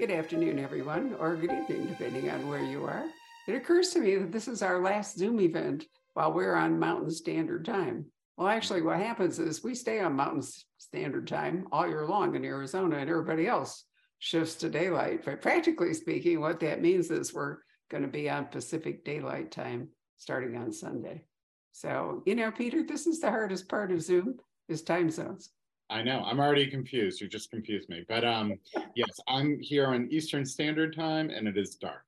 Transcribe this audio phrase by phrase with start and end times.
[0.00, 3.04] Good afternoon, everyone, or good evening, depending on where you are.
[3.46, 5.84] It occurs to me that this is our last Zoom event
[6.14, 8.06] while we're on Mountain Standard Time.
[8.38, 10.44] Well, actually, what happens is we stay on Mountain
[10.78, 13.84] Standard Time all year long in Arizona, and everybody else
[14.20, 15.22] shifts to daylight.
[15.22, 17.58] But practically speaking, what that means is we're
[17.90, 21.26] going to be on Pacific Daylight Time starting on Sunday.
[21.72, 25.50] So, you know, Peter, this is the hardest part of Zoom is time zones.
[25.90, 26.22] I know.
[26.24, 27.20] I'm already confused.
[27.20, 28.04] You just confused me.
[28.08, 28.54] But um,
[28.94, 32.04] yes, I'm here on Eastern Standard Time, and it is dark.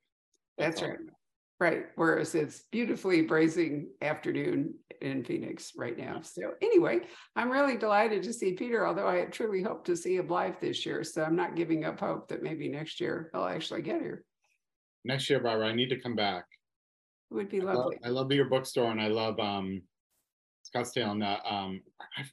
[0.57, 0.99] That's, That's right.
[1.59, 1.85] Right.
[1.95, 6.21] Whereas it's beautifully blazing afternoon in Phoenix right now.
[6.21, 7.01] So anyway,
[7.35, 10.85] I'm really delighted to see Peter, although I truly hope to see him live this
[10.85, 11.03] year.
[11.03, 14.23] So I'm not giving up hope that maybe next year he'll actually get here.
[15.05, 16.45] Next year, Barbara, I need to come back.
[17.31, 17.97] It would be lovely.
[18.03, 19.81] I love, I love your bookstore and I love um
[20.73, 21.81] Scottsdale and uh, um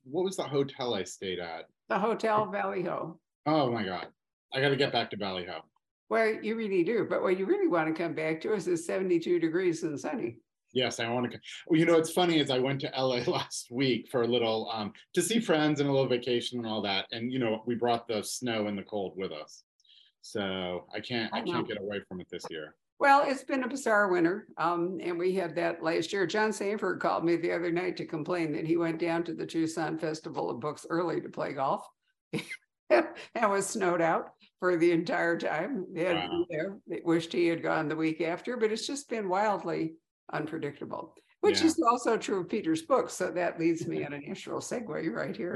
[0.05, 1.67] what was the hotel I stayed at?
[1.89, 3.19] The Hotel Valley Ho.
[3.47, 4.09] Oh my god.
[4.53, 5.61] I gotta get back to Valley Ho.
[6.09, 7.07] Well, you really do.
[7.09, 10.39] But what you really want to come back to is it's 72 degrees and sunny.
[10.73, 11.39] Yes, I want to.
[11.67, 14.71] Well, you know, it's funny is I went to LA last week for a little
[14.73, 17.75] um, to see friends and a little vacation and all that, and you know, we
[17.75, 19.65] brought the snow and the cold with us,
[20.21, 22.77] so I can't I, I can't get away from it this year.
[23.01, 26.27] Well, it's been a bizarre winter, um, and we had that last year.
[26.27, 29.47] John Sandford called me the other night to complain that he went down to the
[29.47, 31.83] Tucson Festival of Books early to play golf.
[32.91, 35.87] and was snowed out for the entire time.
[35.95, 36.45] They, had, wow.
[36.51, 39.95] you know, they wished he had gone the week after, but it's just been wildly
[40.31, 41.69] unpredictable, which yeah.
[41.69, 43.15] is also true of Peter's books.
[43.15, 45.55] So that leads me on a natural segue right here.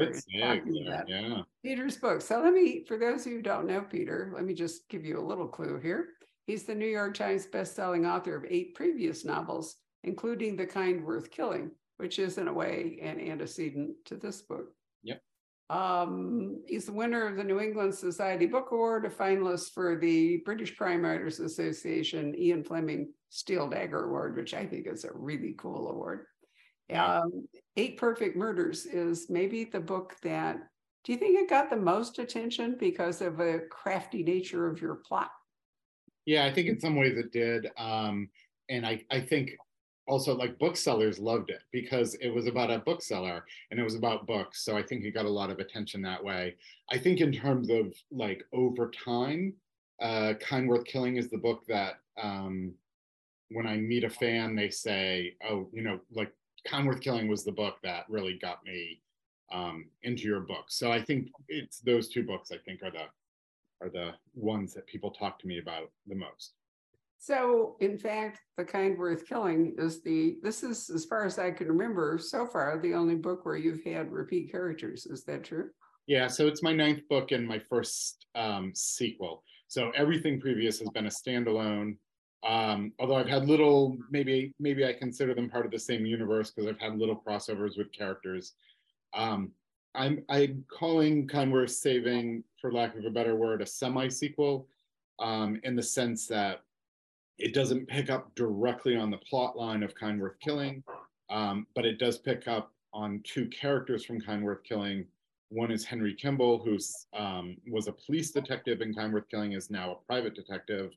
[1.07, 1.43] yeah.
[1.63, 2.25] Peter's books.
[2.25, 5.05] So let me, for those of you who don't know Peter, let me just give
[5.05, 6.09] you a little clue here.
[6.47, 11.31] He's the New York Times bestselling author of eight previous novels, including The Kind Worth
[11.31, 14.67] Killing, which is, in a way, an antecedent to this book.
[15.03, 15.23] Yep.
[15.71, 20.43] Um, he's the winner of the New England Society Book Award, a finalist for the
[20.45, 25.55] British Crime Writers Association Ian Fleming Steel Dagger Award, which I think is a really
[25.57, 26.27] cool award.
[26.93, 30.59] Um, Eight Perfect Murders is maybe the book that,
[31.05, 34.97] do you think it got the most attention because of the crafty nature of your
[34.97, 35.31] plot?
[36.27, 37.71] Yeah, I think in some ways it did.
[37.77, 38.29] Um,
[38.69, 39.57] and I, I think
[40.07, 44.27] also like booksellers loved it because it was about a bookseller and it was about
[44.27, 44.65] books.
[44.65, 46.57] So I think it got a lot of attention that way.
[46.91, 49.55] I think in terms of like over time,
[50.01, 52.75] uh, Kind Worth Killing is the book that um,
[53.51, 56.33] when I meet a fan, they say, oh, you know, like
[56.67, 59.01] Kind Worth Killing was the book that really got me
[59.53, 60.65] um, into your book.
[60.69, 63.05] So I think it's those two books I think are the
[63.85, 66.55] are the ones that people talk to me about the most.
[67.19, 71.51] So, in fact, The Kind Worth Killing is the, this is, as far as I
[71.51, 75.07] can remember so far, the only book where you've had repeat characters.
[75.07, 75.71] Is that true?
[76.07, 79.43] Yeah, so it's my ninth book and my first um, sequel.
[79.69, 81.97] So everything previous has been a standalone.
[82.47, 86.51] Um, although I've had little, maybe maybe I consider them part of the same universe
[86.51, 88.53] because I've had little crossovers with characters.
[89.15, 89.53] Um,
[89.95, 94.67] I'm I'm calling Worth Saving, for lack of a better word, a semi-sequel,
[95.21, 96.63] um, in the sense that
[97.39, 100.83] it doesn't pick up directly on the plot line of Kind Worth Killing,
[101.31, 105.07] um, but it does pick up on two characters from Kind Worth Killing.
[105.51, 106.79] One is Henry Kimball, who
[107.17, 110.93] um, was a police detective in Kind Worth Killing, is now a private detective.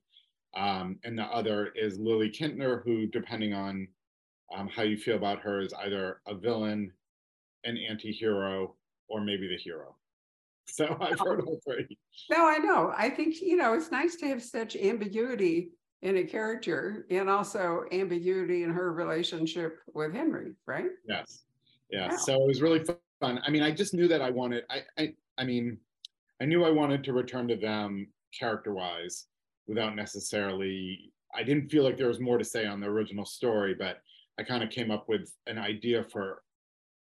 [0.56, 3.88] Um, and the other is Lily Kintner, who, depending on
[4.56, 6.92] um, how you feel about her, is either a villain,
[7.64, 8.74] an anti hero,
[9.08, 9.96] or maybe the hero.
[10.70, 11.98] So I've heard all three.
[12.30, 12.94] No, I know.
[12.96, 15.70] I think, you know, it's nice to have such ambiguity
[16.02, 20.90] in a character and also ambiguity in her relationship with Henry, right?
[21.08, 21.46] Yes.
[21.90, 22.16] Yeah.
[22.18, 22.84] So it was really
[23.22, 23.40] fun.
[23.46, 25.78] I mean, I just knew that I wanted, I, I, I mean,
[26.42, 28.08] I knew I wanted to return to them
[28.38, 29.28] character wise
[29.68, 33.74] without necessarily, I didn't feel like there was more to say on the original story,
[33.74, 34.02] but
[34.40, 36.44] I kind of came up with an idea for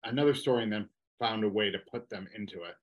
[0.04, 0.88] another story and then
[1.20, 2.76] found a way to put them into it.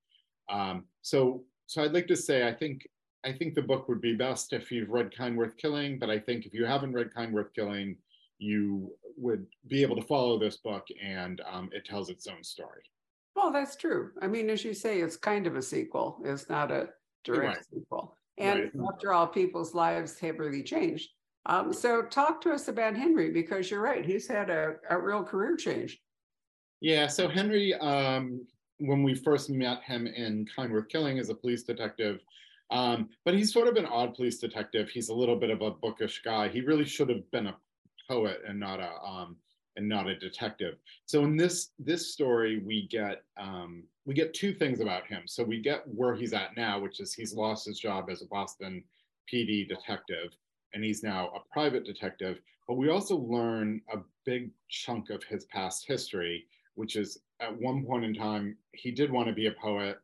[0.53, 2.87] Um, so, so I'd like to say, I think,
[3.25, 6.19] I think the book would be best if you've read Kind Worth Killing, but I
[6.19, 7.97] think if you haven't read Kind Worth Killing,
[8.39, 12.83] you would be able to follow this book and um, it tells its own story.
[13.37, 14.11] Well, that's true.
[14.21, 16.21] I mean, as you say, it's kind of a sequel.
[16.25, 16.89] It's not a
[17.25, 17.65] direct right.
[17.73, 18.19] sequel.
[18.39, 18.89] And right.
[18.93, 21.11] after all, people's lives have really changed.
[21.47, 24.05] Um, so talk to us about Henry because you're right.
[24.05, 26.01] He's had a, a real career change.
[26.83, 28.45] Yeah, so Henry, um,
[28.79, 32.19] when we first met him in Kind Worth Killing as a police detective,
[32.73, 34.89] um, but he's sort of an odd police detective.
[34.89, 36.49] He's a little bit of a bookish guy.
[36.49, 37.57] He really should have been a
[38.09, 39.37] poet and not a um,
[39.77, 40.75] and not a detective.
[41.07, 45.23] So in this this story, we get um, we get two things about him.
[45.27, 48.27] So we get where he's at now, which is he's lost his job as a
[48.27, 48.83] Boston
[49.33, 50.33] PD detective,
[50.75, 52.39] and he's now a private detective.
[52.67, 57.85] But we also learn a big chunk of his past history, which is at one
[57.85, 59.99] point in time, he did want to be a poet,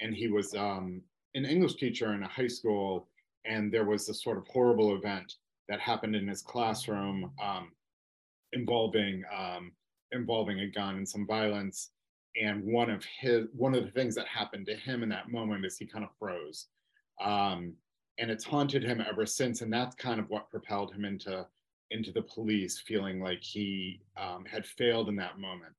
[0.00, 1.02] and he was um,
[1.34, 3.08] an English teacher in a high school,
[3.44, 5.34] and there was this sort of horrible event
[5.68, 7.70] that happened in his classroom um,
[8.52, 9.72] involving um,
[10.12, 11.90] involving a gun and some violence.
[12.40, 15.64] And one of his one of the things that happened to him in that moment
[15.64, 16.66] is he kind of froze.
[17.20, 17.74] Um,
[18.18, 19.62] and it's haunted him ever since.
[19.62, 21.46] And that's kind of what propelled him into
[21.90, 25.72] into the police, feeling like he um, had failed in that moment.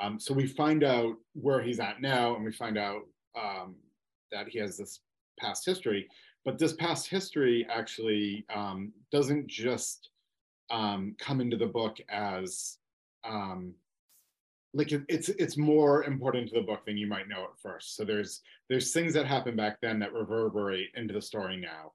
[0.00, 3.02] Um, so we find out where he's at now, and we find out
[3.38, 3.76] um,
[4.32, 5.00] that he has this
[5.38, 6.08] past history.
[6.44, 10.10] But this past history actually um, doesn't just
[10.70, 12.78] um, come into the book as
[13.24, 13.74] um,
[14.72, 17.96] like it, it's it's more important to the book than you might know at first.
[17.96, 21.92] So there's there's things that happened back then that reverberate into the story now,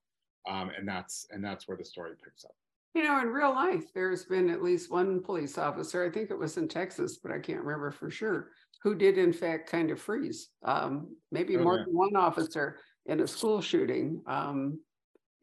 [0.48, 2.56] um, and that's and that's where the story picks up.
[2.96, 6.06] You know, in real life, there's been at least one police officer.
[6.06, 8.52] I think it was in Texas, but I can't remember for sure.
[8.84, 10.48] Who did in fact kind of freeze?
[10.64, 14.22] Um, maybe more than one officer in a school shooting.
[14.28, 14.80] Um,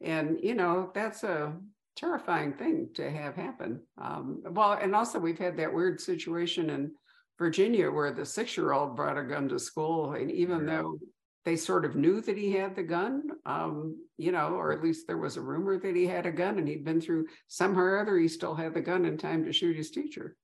[0.01, 1.53] and you know, that's a
[1.95, 3.81] terrifying thing to have happen.
[4.01, 6.91] Um, well, and also we've had that weird situation in
[7.37, 10.81] Virginia where the six-year-old brought a gun to school, and even yeah.
[10.81, 10.97] though
[11.45, 15.07] they sort of knew that he had the gun, um, you know, or at least
[15.07, 17.99] there was a rumor that he had a gun, and he'd been through somehow or
[17.99, 20.37] other he still had the gun in time to shoot his teacher.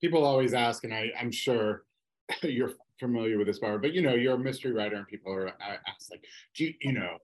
[0.00, 1.84] People always ask, and I, I'm sure
[2.42, 5.48] you're familiar with this, Barbara, but you know, you're a mystery writer, and people are
[5.48, 6.24] asked like,
[6.54, 7.18] do you, you know,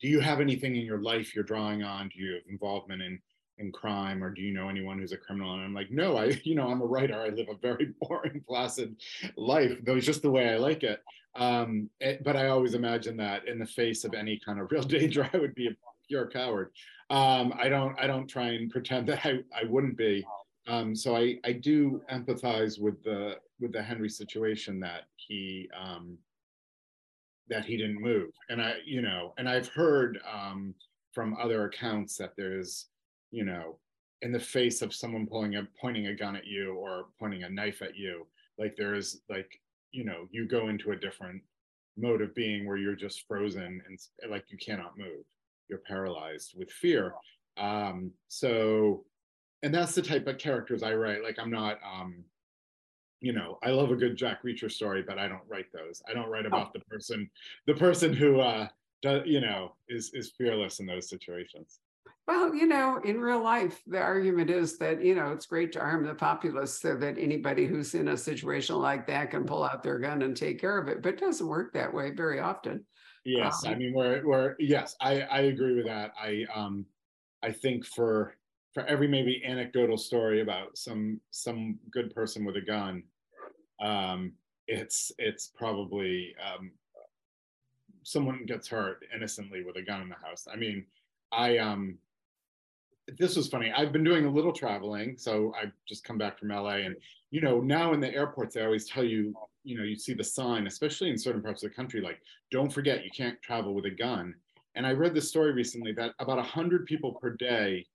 [0.00, 2.08] do you have anything in your life you're drawing on?
[2.08, 3.18] Do you have involvement in
[3.58, 6.26] in crime or do you know anyone who's a criminal and i'm like no i
[6.44, 8.94] you know i'm a writer i live a very boring placid
[9.36, 11.02] life though it's just the way i like it
[11.36, 14.82] um, it, but i always imagine that in the face of any kind of real
[14.98, 15.76] danger i would be a
[16.08, 16.70] pure coward
[17.10, 20.24] um, i don't i don't try and pretend that i, I wouldn't be
[20.68, 26.18] um, so i i do empathize with the with the henry situation that he um,
[27.48, 28.30] that he didn't move.
[28.48, 30.74] And I, you know, and I've heard um,
[31.12, 32.86] from other accounts that there's,
[33.30, 33.78] you know,
[34.22, 37.50] in the face of someone pulling a pointing a gun at you or pointing a
[37.50, 38.26] knife at you,
[38.58, 39.60] like there is like,
[39.92, 41.42] you know, you go into a different
[41.96, 43.98] mode of being where you're just frozen and
[44.30, 45.24] like you cannot move.
[45.68, 47.12] You're paralyzed with fear.
[47.56, 49.04] Um, so,
[49.62, 51.22] and that's the type of characters I write.
[51.22, 52.24] Like I'm not, um,
[53.20, 56.02] you know, I love a good Jack Reacher story, but I don't write those.
[56.08, 56.48] I don't write oh.
[56.48, 56.70] about oh.
[56.74, 57.30] the person,
[57.66, 58.68] the person who, uh,
[59.02, 61.80] does, you know, is is fearless in those situations.
[62.26, 65.80] Well, you know, in real life, the argument is that, you know, it's great to
[65.80, 69.82] arm the populace so that anybody who's in a situation like that can pull out
[69.82, 71.02] their gun and take care of it.
[71.02, 72.84] But it doesn't work that way very often.
[73.24, 73.64] Yes.
[73.64, 76.12] Um, I mean, where, where, yes, I, I agree with that.
[76.20, 76.84] I, um,
[77.42, 78.34] I think for,
[78.74, 83.02] for every maybe anecdotal story about some some good person with a gun,
[83.80, 84.32] um,
[84.68, 86.72] it's it's probably um,
[88.02, 90.46] someone gets hurt innocently with a gun in the house.
[90.52, 90.84] I mean,
[91.32, 91.96] I um,
[93.18, 93.72] this was funny.
[93.72, 96.96] I've been doing a little traveling, so I've just come back from LA, and
[97.30, 99.34] you know now in the airports they always tell you,
[99.64, 102.20] you know, you see the sign, especially in certain parts of the country, like
[102.50, 104.34] don't forget you can't travel with a gun.
[104.74, 107.86] And I read this story recently that about hundred people per day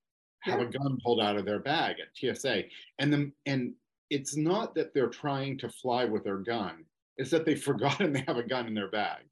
[0.41, 2.63] have a gun pulled out of their bag at TSA.
[2.99, 3.73] And the, and
[4.09, 6.83] it's not that they're trying to fly with their gun,
[7.17, 9.23] it's that they've forgotten they have a gun in their bag.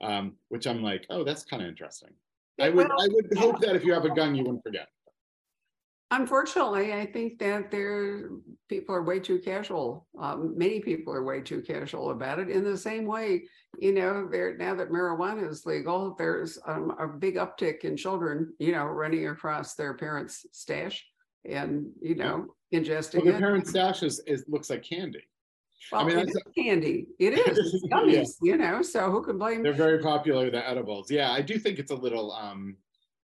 [0.00, 2.10] Um, which I'm like, oh, that's kind of interesting.
[2.60, 4.88] I would I would hope that if you have a gun, you wouldn't forget.
[6.16, 8.30] Unfortunately, I think that there
[8.68, 10.06] people are way too casual.
[10.16, 12.48] Um, many people are way too casual about it.
[12.50, 13.42] In the same way,
[13.80, 18.54] you know, there now that marijuana is legal, there's um, a big uptick in children,
[18.60, 21.04] you know, running across their parents' stash
[21.44, 23.24] and you know ingesting.
[23.24, 25.24] Well, the parents' stash is, is looks like candy.
[25.90, 27.06] Well, I mean, it is candy.
[27.18, 28.52] It is gummies, yeah.
[28.52, 28.82] you know.
[28.82, 29.56] So who can blame?
[29.56, 29.64] Them?
[29.64, 30.48] They're very popular.
[30.48, 31.10] The edibles.
[31.10, 32.30] Yeah, I do think it's a little.
[32.30, 32.76] um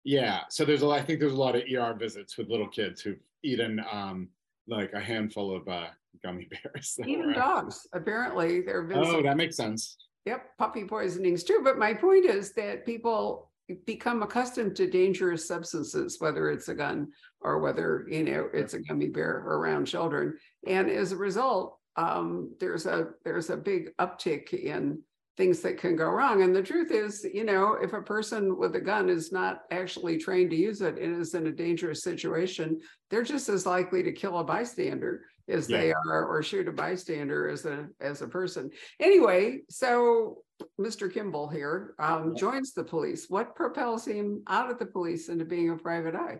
[0.04, 1.00] yeah, so there's a lot.
[1.00, 4.30] I think there's a lot of ER visits with little kids who've eaten um,
[4.68, 5.88] like a handful of uh,
[6.24, 6.98] gummy bears.
[7.06, 9.00] Even dogs, apparently, there have been.
[9.00, 9.98] Oh, some, that makes sense.
[10.26, 11.62] Yep, puppy poisonings too.
[11.64, 13.52] But my point is that people
[13.86, 17.10] become accustomed to dangerous substances, whether it's a gun
[17.42, 22.56] or whether you know it's a gummy bear around children, and as a result, um,
[22.60, 25.00] there's a there's a big uptick in
[25.38, 26.42] things that can go wrong.
[26.42, 30.18] And the truth is, you know, if a person with a gun is not actually
[30.18, 34.12] trained to use it and is in a dangerous situation, they're just as likely to
[34.12, 38.70] kill a bystander as they are, or shoot a bystander as a as a person.
[39.00, 40.40] Anyway, so
[40.80, 41.12] Mr.
[41.12, 43.28] Kimball here um, joins the police.
[43.30, 46.40] What propels him out of the police into being a private eye?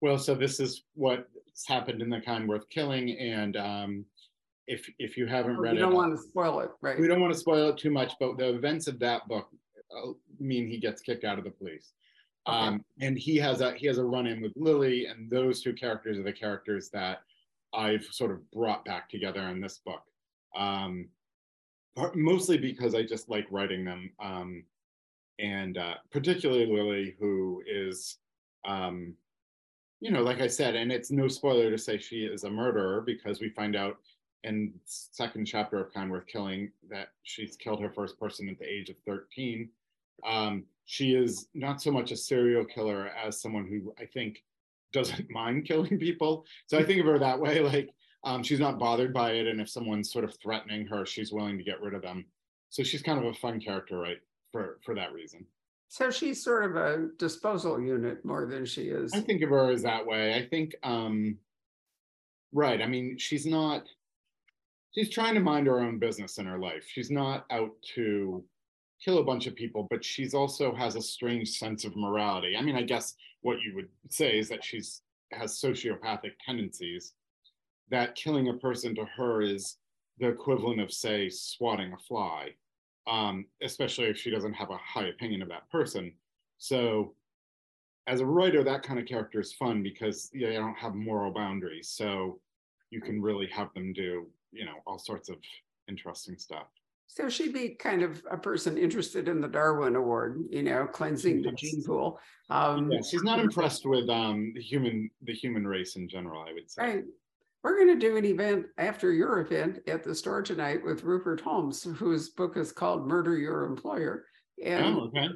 [0.00, 4.04] Well, so this is what's happened in the Kind Worth Killing, and um,
[4.66, 6.98] if if you haven't Oh, read it, don't uh, want to spoil it, right?
[6.98, 9.48] we don't want to spoil it too much, but the events of that book
[9.96, 11.92] uh, mean he gets kicked out of the police.
[12.48, 12.56] Okay.
[12.56, 16.18] Um, and he has a he has a run-in with Lily, and those two characters
[16.18, 17.22] are the characters that
[17.74, 20.02] I've sort of brought back together in this book.
[20.56, 21.08] Um,
[22.14, 24.64] mostly because I just like writing them, um,
[25.38, 28.18] and uh, particularly Lily, who is,
[28.66, 29.14] um,
[30.00, 33.00] you know, like I said, and it's no spoiler to say she is a murderer
[33.00, 33.96] because we find out
[34.46, 38.72] in second chapter of Kind Worth Killing that she's killed her first person at the
[38.72, 39.68] age of 13.
[40.26, 44.42] Um, she is not so much a serial killer as someone who I think
[44.92, 46.46] doesn't mind killing people.
[46.68, 47.90] So I think of her that way, like
[48.24, 51.58] um, she's not bothered by it, and if someone's sort of threatening her, she's willing
[51.58, 52.24] to get rid of them.
[52.70, 54.18] So she's kind of a fun character, right?
[54.52, 55.44] For for that reason,
[55.88, 59.12] So she's sort of a disposal unit more than she is.
[59.12, 60.34] I think of her as that way.
[60.34, 61.36] I think, um,
[62.52, 62.80] right?
[62.80, 63.84] I mean, she's not.
[64.94, 66.84] She's trying to mind her own business in her life.
[66.88, 68.42] She's not out to
[69.04, 72.56] kill a bunch of people, but she's also has a strange sense of morality.
[72.56, 75.02] I mean, I guess what you would say is that she's
[75.32, 77.12] has sociopathic tendencies.
[77.90, 79.76] That killing a person to her is
[80.18, 82.50] the equivalent of, say, swatting a fly,
[83.06, 86.12] um, especially if she doesn't have a high opinion of that person.
[86.58, 87.14] So,
[88.06, 91.32] as a writer, that kind of character is fun because yeah, they don't have moral
[91.32, 91.88] boundaries.
[91.88, 92.40] So,
[92.90, 95.36] you can really have them do, you know, all sorts of
[95.88, 96.66] interesting stuff.
[97.08, 101.42] So she'd be kind of a person interested in the Darwin Award, you know, cleansing
[101.42, 102.18] the gene pool.
[102.50, 106.42] Um, Yeah, she's not impressed with um, the human the human race in general.
[106.42, 106.82] I would say.
[106.82, 107.04] Right.
[107.62, 111.40] We're going to do an event after your event at the store tonight with Rupert
[111.40, 114.24] Holmes, whose book is called Murder Your Employer.
[114.64, 115.28] And Oh, okay.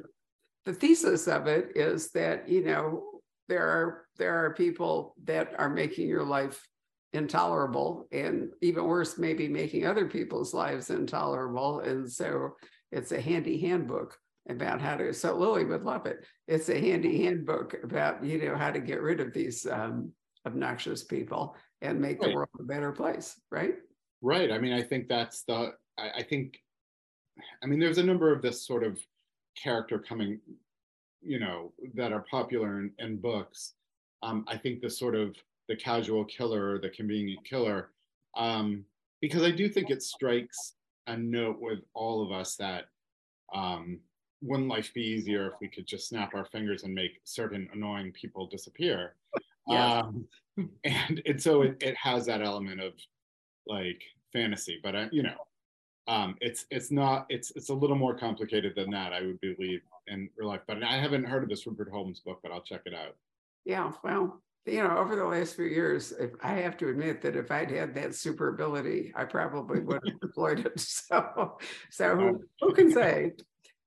[0.65, 5.69] the thesis of it is that, you know, there are there are people that are
[5.69, 6.65] making your life
[7.13, 11.81] intolerable and even worse, maybe making other people's lives intolerable.
[11.81, 12.55] And so
[12.91, 14.17] it's a handy handbook
[14.49, 16.25] about how to so Lily would love it.
[16.47, 20.11] It's a handy handbook about, you know, how to get rid of these um,
[20.47, 23.75] obnoxious people and make the world a better place, right?
[24.21, 24.51] Right.
[24.51, 25.73] I mean, I think that's the.
[25.97, 26.59] I, I think.
[27.63, 28.99] I mean, there's a number of this sort of
[29.61, 30.39] character coming,
[31.21, 33.73] you know, that are popular in, in books.
[34.21, 35.35] Um, I think the sort of
[35.71, 37.91] the casual killer, or the convenient killer,
[38.35, 38.83] um,
[39.21, 40.73] because I do think it strikes
[41.07, 42.85] a note with all of us that
[43.55, 43.99] um,
[44.41, 48.11] wouldn't life be easier if we could just snap our fingers and make certain annoying
[48.11, 49.15] people disappear?
[49.67, 50.03] Yes.
[50.03, 50.27] Um,
[50.83, 52.91] and and so it, it has that element of
[53.65, 54.01] like
[54.33, 55.37] fantasy, but I, you know,
[56.07, 59.13] um, it's it's not it's it's a little more complicated than that.
[59.13, 62.39] I would believe in real life, but I haven't heard of this Rupert Holmes book,
[62.43, 63.15] but I'll check it out.
[63.63, 67.35] Yeah, well, you know, over the last few years, if, I have to admit that
[67.35, 70.79] if I'd had that super ability, I probably would have deployed it.
[70.79, 71.57] So,
[71.89, 73.31] so who, who can say?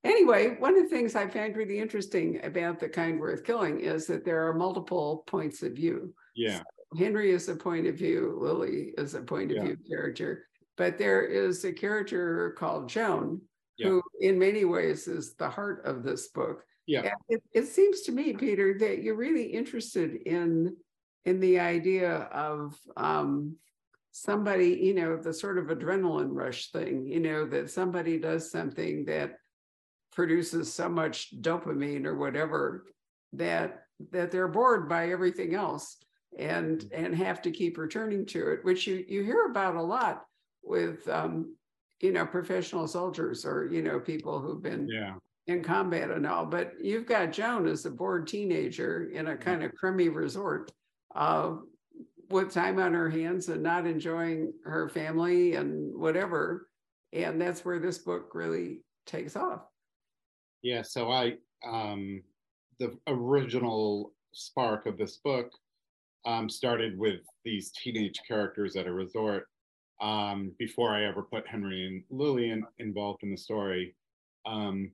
[0.02, 4.06] Anyway, one of the things I find really interesting about the Kind Worth Killing is
[4.08, 6.12] that there are multiple points of view.
[6.34, 6.60] Yeah,
[6.96, 9.64] Henry is a point of view, Lily is a point of Yeah.
[9.64, 13.40] view character, but there is a character called Joan,
[13.78, 13.88] Yeah.
[13.88, 16.64] who in many ways is the heart of this book.
[16.86, 20.76] Yeah, It, it seems to me, Peter, that you're really interested in,
[21.24, 23.56] in the idea of um,
[24.12, 29.04] somebody, you know, the sort of adrenaline rush thing, you know, that somebody does something
[29.06, 29.36] that
[30.12, 32.84] produces so much dopamine or whatever
[33.32, 33.80] that
[34.12, 35.98] that they're bored by everything else
[36.38, 40.24] and and have to keep returning to it, which you you hear about a lot
[40.62, 41.56] with um,
[42.00, 45.14] you know professional soldiers or you know people who've been yeah,
[45.46, 49.62] in combat and all, but you've got Joan as a bored teenager in a kind
[49.62, 50.72] of crummy resort
[51.14, 51.56] uh,
[52.30, 56.68] with time on her hands and not enjoying her family and whatever.
[57.12, 59.60] And that's where this book really takes off.
[60.62, 60.82] yeah.
[60.82, 61.34] So I
[61.64, 62.22] um,
[62.78, 65.50] the original spark of this book
[66.26, 69.46] um, started with these teenage characters at a resort.
[70.00, 73.94] Um, before I ever put Henry and Lily in, involved in the story,
[74.44, 74.90] um,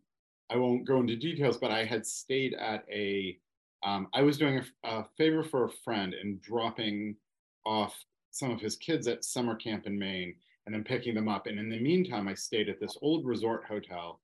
[0.51, 3.39] I won't go into details, but I had stayed at a.
[3.83, 7.17] Um, I was doing a, a favor for a friend and dropping
[7.65, 7.95] off
[8.31, 10.35] some of his kids at summer camp in Maine,
[10.67, 11.47] and then picking them up.
[11.47, 14.21] And in the meantime, I stayed at this old resort hotel,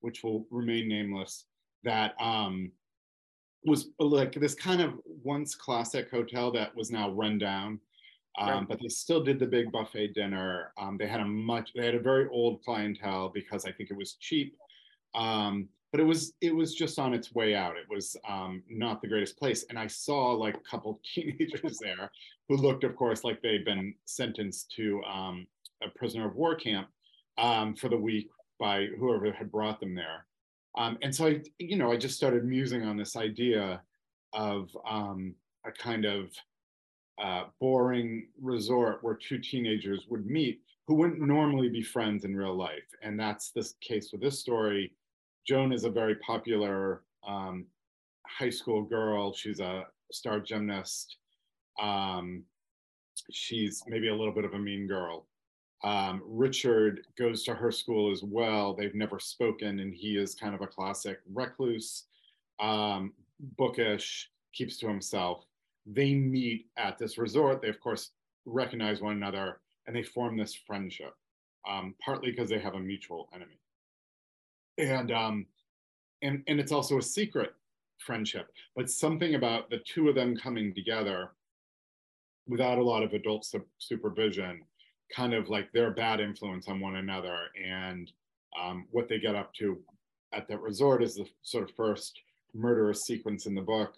[0.00, 1.46] which will remain nameless.
[1.82, 2.70] That um,
[3.64, 4.94] was like this kind of
[5.24, 7.80] once classic hotel that was now run down.
[8.38, 8.68] Um, Right.
[8.68, 10.72] but they still did the big buffet dinner.
[10.78, 13.96] Um, they had a much, they had a very old clientele because I think it
[13.96, 14.56] was cheap.
[15.14, 17.76] Um, but it was, it was just on its way out.
[17.76, 19.64] It was um, not the greatest place.
[19.68, 22.10] And I saw like a couple teenagers there
[22.48, 25.46] who looked, of course, like they'd been sentenced to um,
[25.82, 26.88] a prisoner of war camp
[27.38, 30.26] um, for the week by whoever had brought them there.
[30.78, 33.82] Um, and so I, you know, I just started musing on this idea
[34.32, 35.34] of um,
[35.66, 36.30] a kind of
[37.20, 42.56] uh, boring resort where two teenagers would meet who wouldn't normally be friends in real
[42.56, 42.88] life.
[43.02, 44.92] And that's the case with this story.
[45.46, 47.66] Joan is a very popular um,
[48.26, 49.32] high school girl.
[49.32, 51.16] She's a star gymnast.
[51.80, 52.44] Um,
[53.30, 55.26] she's maybe a little bit of a mean girl.
[55.82, 58.74] Um, Richard goes to her school as well.
[58.74, 62.04] They've never spoken, and he is kind of a classic recluse,
[62.60, 63.12] um,
[63.56, 65.44] bookish, keeps to himself.
[65.86, 67.62] They meet at this resort.
[67.62, 68.10] They, of course,
[68.44, 71.14] recognize one another and they form this friendship,
[71.68, 73.58] um, partly because they have a mutual enemy.
[74.80, 75.46] And, um,
[76.22, 77.54] and, and it's also a secret
[77.98, 81.32] friendship, but something about the two of them coming together
[82.46, 84.62] without a lot of adult su- supervision
[85.14, 87.36] kind of like their bad influence on one another.
[87.62, 88.10] And
[88.60, 89.78] um, what they get up to
[90.32, 92.20] at that resort is the sort of first
[92.54, 93.94] murderous sequence in the book.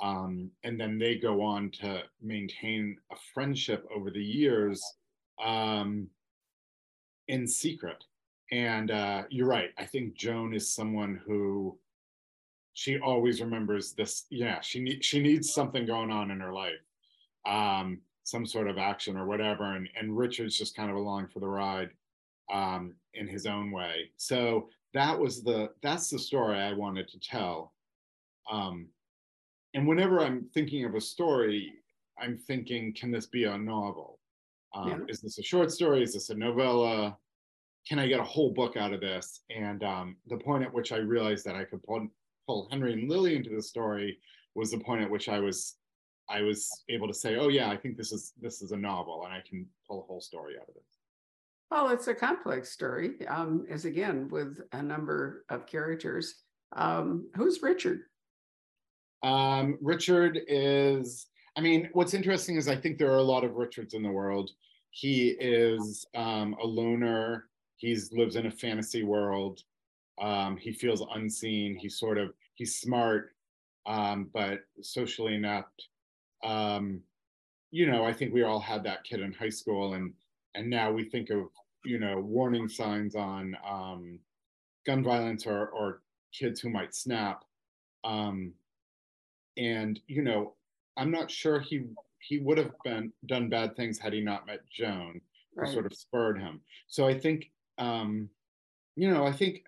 [0.00, 4.82] Um, and then they go on to maintain a friendship over the years
[5.44, 6.08] um,
[7.28, 8.04] in secret
[8.50, 11.76] and uh, you're right i think joan is someone who
[12.74, 16.80] she always remembers this yeah she need, she needs something going on in her life
[17.46, 19.74] um, some sort of action or whatever.
[19.74, 21.90] And, and Richard's just kind of along for the ride
[22.52, 24.10] um, in his own way.
[24.18, 27.72] So that was the, that's the story I wanted to tell.
[28.50, 28.88] Um,
[29.74, 31.72] and whenever I'm thinking of a story,
[32.20, 34.18] I'm thinking, can this be a novel?
[34.74, 34.98] Um, Yeah.
[35.08, 36.02] Is this a short story?
[36.02, 37.16] Is this a novella?
[37.88, 39.40] Can I get a whole book out of this?
[39.48, 42.06] And um, the point at which I realized that I could pull,
[42.46, 44.18] pull Henry and Lily into the story
[44.54, 45.76] was the point at which I was
[46.30, 49.24] I was able to say, oh yeah, I think this is this is a novel,
[49.24, 50.82] and I can pull a whole story out of it.
[51.70, 56.42] Well, it's a complex story, um, as again with a number of characters.
[56.76, 58.00] Um, who's Richard?
[59.22, 63.54] Um, Richard is, I mean, what's interesting is I think there are a lot of
[63.54, 64.50] Richards in the world.
[64.90, 67.47] He is um, a loner.
[67.78, 69.62] He's lives in a fantasy world.
[70.20, 71.76] Um, he feels unseen.
[71.76, 73.34] He's sort of he's smart,
[73.86, 75.88] um, but socially inept.
[76.44, 77.00] Um,
[77.70, 80.12] you know, I think we all had that kid in high school, and
[80.54, 81.48] and now we think of
[81.84, 84.18] you know warning signs on um,
[84.86, 87.44] gun violence or or kids who might snap.
[88.04, 88.52] Um,
[89.56, 90.54] and you know,
[90.96, 91.84] I'm not sure he
[92.20, 95.20] he would have been done bad things had he not met Joan,
[95.56, 96.60] who sort of spurred him.
[96.88, 98.28] So I think, um,
[98.96, 99.62] you know, I think,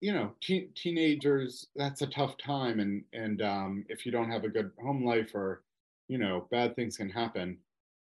[0.00, 4.44] you know, teen teenagers that's a tough time, and and um, if you don't have
[4.44, 5.62] a good home life or,
[6.08, 7.58] you know, bad things can happen.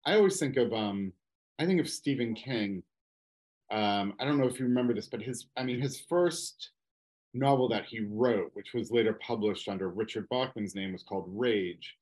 [0.05, 1.11] I always think of um,
[1.59, 2.83] I think of Stephen King.
[3.71, 6.69] Um, I don't know if you remember this, but his I mean his first
[7.33, 11.95] novel that he wrote, which was later published under Richard Bachman's name, was called Rage,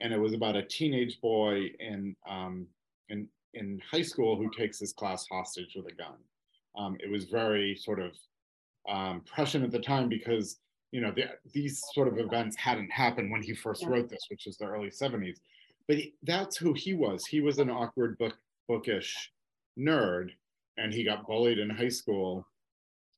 [0.00, 2.66] and it was about a teenage boy in um,
[3.08, 6.16] in in high school who takes his class hostage with a gun.
[6.76, 8.12] Um, it was very sort of
[8.88, 10.58] um, prescient at the time because
[10.92, 13.88] you know the, these sort of events hadn't happened when he first Yeah.
[13.88, 15.38] wrote this, which was the early '70s.
[15.88, 17.26] But he, that's who he was.
[17.26, 18.36] He was an awkward book
[18.68, 19.32] bookish
[19.78, 20.30] nerd,
[20.76, 22.46] and he got bullied in high school.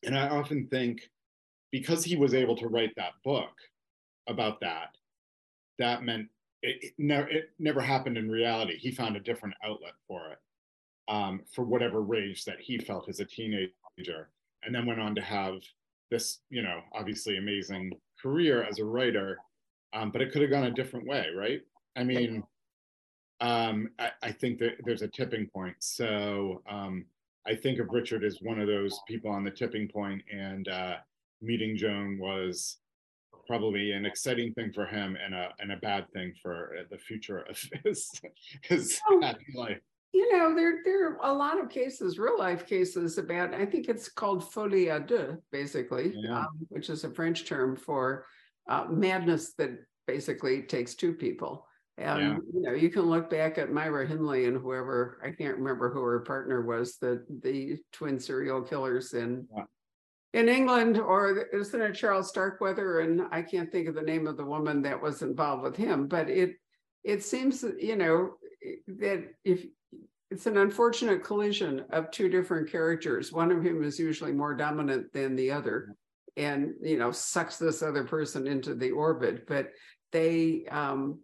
[0.04, 1.10] And I often think
[1.72, 3.52] because he was able to write that book
[4.28, 4.96] about that,
[5.78, 6.28] that meant
[6.62, 8.76] it, it, never, it never happened in reality.
[8.78, 10.38] He found a different outlet for it,
[11.08, 14.30] um, for whatever rage that he felt as a teenager,
[14.64, 15.60] and then went on to have
[16.10, 19.38] this, you know, obviously amazing career as a writer.
[19.92, 21.62] Um, but it could have gone a different way, right?
[21.96, 22.42] I mean,
[23.40, 25.76] um, I, I think that there's a tipping point.
[25.78, 27.06] So um,
[27.46, 30.96] I think of Richard as one of those people on the tipping point, and uh,
[31.40, 32.78] meeting Joan was
[33.52, 36.98] probably an exciting thing for him and a and a bad thing for uh, the
[36.98, 38.10] future of his
[38.62, 39.20] his Oh.
[39.54, 39.80] life.
[40.12, 43.54] You know, there there are a lot of cases, real life cases about.
[43.54, 46.40] I think it's called folie à deux, basically, Yeah.
[46.40, 48.26] um, which is a French term for
[48.68, 49.70] uh, madness that
[50.06, 51.66] basically takes two people.
[51.98, 52.36] And Yeah.
[52.54, 56.02] you know, you can look back at Myra Hindley and whoever I can't remember who
[56.02, 59.64] her partner was, the the twin serial killers in Yeah.
[60.38, 63.00] In England, or isn't it Charles Starkweather?
[63.00, 66.06] And I can't think of the name of the woman that was involved with him,
[66.06, 66.52] but it
[67.02, 68.34] it seems you know
[68.86, 69.66] that if
[70.30, 73.32] it's an unfortunate collision of two different characters.
[73.32, 75.96] One of whom is usually more dominant than the other,
[76.36, 79.44] and you know sucks this other person into the orbit.
[79.48, 79.70] But
[80.12, 81.18] they um,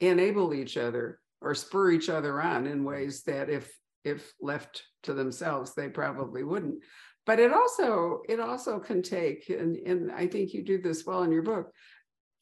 [0.00, 3.70] enable each other or spur each other on in ways that if
[4.02, 6.82] if left to themselves they probably wouldn't
[7.28, 11.22] but it also it also can take and, and i think you do this well
[11.22, 11.70] in your book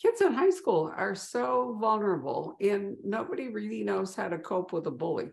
[0.01, 4.87] kids in high school are so vulnerable and nobody really knows how to cope with
[4.87, 5.25] a bully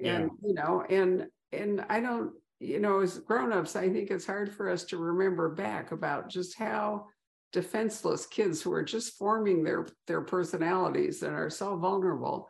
[0.00, 0.26] and yeah.
[0.42, 4.68] you know and and i don't you know as grown-ups i think it's hard for
[4.68, 7.06] us to remember back about just how
[7.52, 12.48] defenseless kids who are just forming their their personalities and are so vulnerable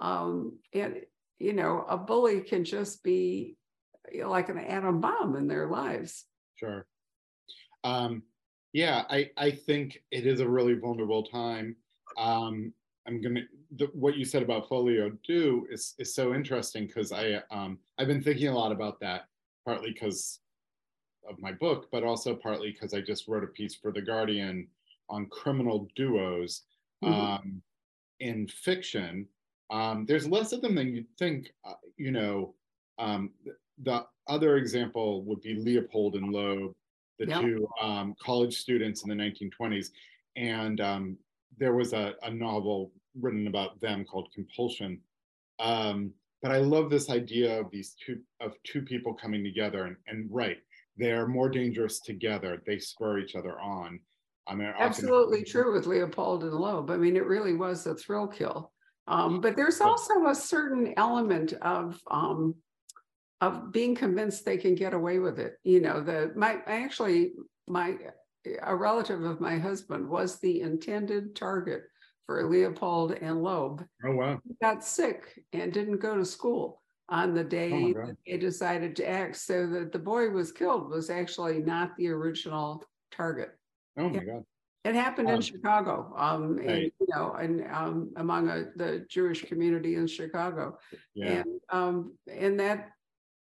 [0.00, 0.96] um and
[1.38, 3.56] you know a bully can just be
[4.26, 6.24] like an atom bomb in their lives
[6.56, 6.86] sure
[7.84, 8.22] um
[8.72, 11.76] yeah i i think it is a really vulnerable time
[12.18, 12.72] um
[13.06, 13.40] i'm gonna
[13.76, 18.06] the, what you said about folio do is is so interesting because i um i've
[18.06, 19.26] been thinking a lot about that
[19.64, 20.40] partly because
[21.28, 24.68] of my book, but also partly because I just wrote a piece for The Guardian
[25.08, 26.62] on criminal duos
[27.02, 27.12] mm-hmm.
[27.12, 27.62] um,
[28.20, 29.26] in fiction.
[29.70, 31.52] Um, there's less of them than you'd think.
[31.64, 32.54] Uh, you know,
[32.98, 33.30] um,
[33.82, 36.74] the other example would be Leopold and Loeb,
[37.18, 37.40] the yep.
[37.40, 39.88] two um, college students in the 1920s.
[40.36, 41.16] And um,
[41.58, 45.00] there was a, a, novel written about them called Compulsion.
[45.60, 49.96] Um, but I love this idea of these two of two people coming together and,
[50.08, 50.58] and right,
[50.96, 52.62] they're more dangerous together.
[52.66, 54.00] They spur each other on.
[54.46, 55.50] I mean, absolutely often...
[55.50, 56.90] true with Leopold and Loeb.
[56.90, 58.72] I mean, it really was a thrill kill.
[59.06, 62.54] Um, but there's also a certain element of um,
[63.40, 65.54] of being convinced they can get away with it.
[65.64, 67.32] You know, the my actually
[67.66, 67.96] my
[68.62, 71.82] a relative of my husband was the intended target
[72.26, 73.84] for Leopold and Loeb.
[74.04, 74.40] Oh wow!
[74.46, 79.08] He got sick and didn't go to school on the day oh they decided to
[79.08, 79.36] act.
[79.36, 83.50] So that the boy was killed was actually not the original target.
[83.98, 84.44] Oh my God.
[84.84, 86.68] It happened um, in Chicago, um, right.
[86.68, 90.78] and, you know, and um, among a, the Jewish community in Chicago,
[91.14, 91.42] yeah.
[91.42, 92.90] and um, and that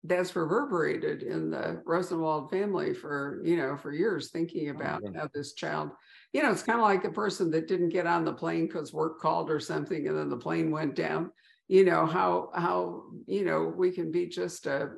[0.07, 5.13] that's reverberated in the Rosenwald family for you know for years, thinking oh, about oh,
[5.15, 5.91] how this child,
[6.33, 8.93] you know, it's kind of like the person that didn't get on the plane because
[8.93, 11.31] work called or something, and then the plane went down
[11.69, 14.91] you know how how you know we can be just a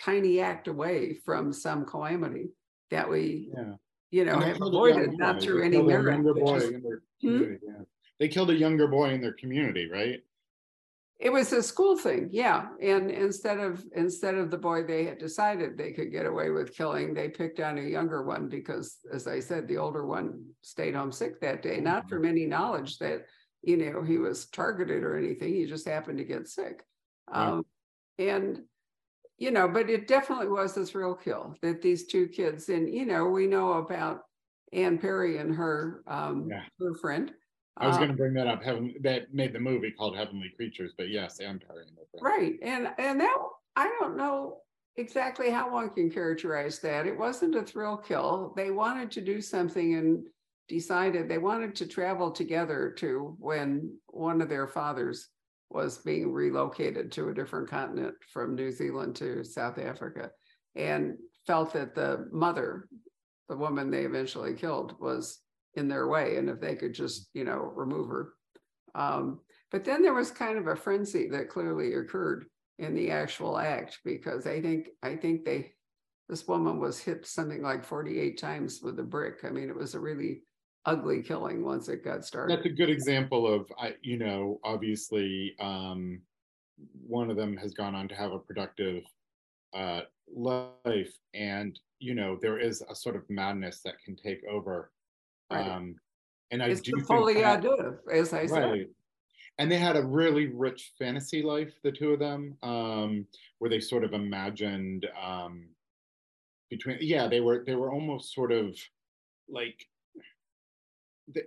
[0.00, 2.48] tiny act away from some calamity
[2.90, 3.74] that we yeah.
[4.10, 6.72] you know have avoided not through any merit just,
[7.20, 7.54] hmm?
[7.62, 7.82] yeah.
[8.18, 10.20] they killed a younger boy in their community right
[11.20, 15.18] it was a school thing yeah and instead of instead of the boy they had
[15.18, 19.26] decided they could get away with killing they picked on a younger one because as
[19.26, 22.08] i said the older one stayed home sick that day not mm-hmm.
[22.08, 23.26] from any knowledge that
[23.62, 25.54] you know, he was targeted or anything.
[25.54, 26.82] He just happened to get sick.
[27.30, 27.64] Um,
[28.18, 28.60] and,
[29.38, 33.06] you know, but it definitely was a thrill kill that these two kids, and, you
[33.06, 34.22] know, we know about
[34.72, 36.62] Anne Perry and her, um, yeah.
[36.78, 37.32] her friend.
[37.76, 38.62] I was going to um, bring that up.
[38.62, 42.22] Heaven, that made the movie called Heavenly Creatures, but yes, Perry.
[42.22, 43.36] Right, and and that
[43.76, 44.58] I don't know
[44.96, 47.06] exactly how one can characterize that.
[47.06, 48.52] It wasn't a thrill kill.
[48.56, 50.26] They wanted to do something and
[50.68, 55.28] decided they wanted to travel together to when one of their fathers
[55.70, 60.30] was being relocated to a different continent from New Zealand to South Africa
[60.74, 62.88] and felt that the mother,
[63.48, 65.40] the woman they eventually killed, was
[65.74, 66.36] in their way.
[66.36, 68.32] And if they could just, you know, remove her.
[68.94, 72.46] Um, but then there was kind of a frenzy that clearly occurred
[72.78, 75.72] in the actual act because I think I think they
[76.28, 79.44] this woman was hit something like 48 times with a brick.
[79.44, 80.42] I mean, it was a really
[80.86, 82.56] ugly killing once it got started.
[82.56, 83.66] That's a good example of,
[84.02, 86.20] you know, obviously um,
[87.06, 89.02] one of them has gone on to have a productive
[89.74, 90.02] uh,
[90.34, 94.90] life, and you know there is a sort of madness that can take over.
[95.50, 95.68] Right.
[95.68, 95.96] Um,
[96.50, 97.08] and I it's do the think
[98.12, 98.70] as I said.
[98.70, 98.86] Right.
[99.58, 103.26] And they had a really rich fantasy life, the two of them, um,
[103.58, 105.66] where they sort of imagined um,
[106.70, 106.98] between.
[107.00, 108.74] Yeah, they were they were almost sort of
[109.48, 109.86] like
[111.28, 111.42] they,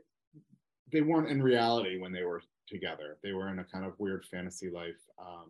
[0.92, 3.18] they weren't in reality when they were together.
[3.24, 5.50] They were in a kind of weird fantasy life um,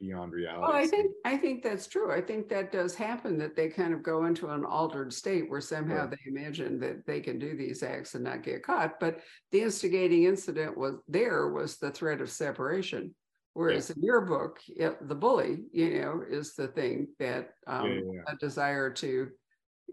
[0.00, 0.60] beyond reality.
[0.60, 2.10] Well, I think I think that's true.
[2.12, 5.60] I think that does happen that they kind of go into an altered state where
[5.60, 6.10] somehow right.
[6.10, 8.98] they imagine that they can do these acts and not get caught.
[8.98, 9.20] But
[9.52, 13.14] the instigating incident was there was the threat of separation.
[13.54, 13.94] Whereas yeah.
[13.96, 18.20] in your book, it, the bully, you know, is the thing that um, yeah, yeah,
[18.28, 19.28] a desire to.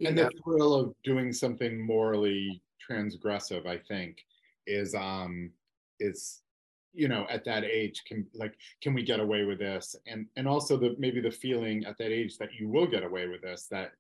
[0.06, 4.18] and know, the thrill of doing something morally transgressive, I think,
[4.68, 5.52] is um
[6.00, 6.42] is
[6.98, 9.96] you know at that age can like can we get away with this?
[10.08, 13.28] And and also the maybe the feeling at that age that you will get away
[13.28, 13.92] with this that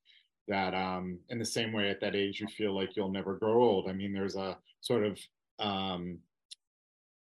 [0.47, 3.63] that um in the same way at that age you feel like you'll never grow
[3.63, 3.89] old.
[3.89, 5.19] I mean there's a sort of
[5.59, 6.17] um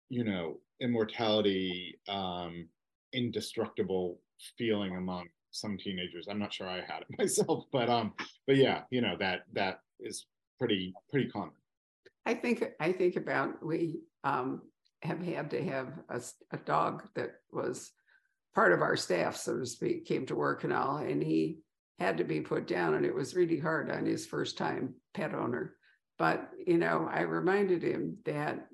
[0.10, 2.68] you know immortality um
[3.14, 4.20] indestructible
[4.58, 6.28] feeling among some teenagers.
[6.30, 8.14] I'm not sure i had it myself but um
[8.48, 10.26] but yeah you know that that is
[10.58, 11.52] pretty pretty common.
[12.26, 14.62] I think I think about we um,
[15.06, 17.92] have had to have a, a, dog that was
[18.54, 21.60] part of our staff, so to speak, came to work and all, and he
[22.00, 25.34] had to be put down, and it was really hard on his first time pet
[25.34, 25.76] owner.
[26.18, 28.68] But you know, I reminded him that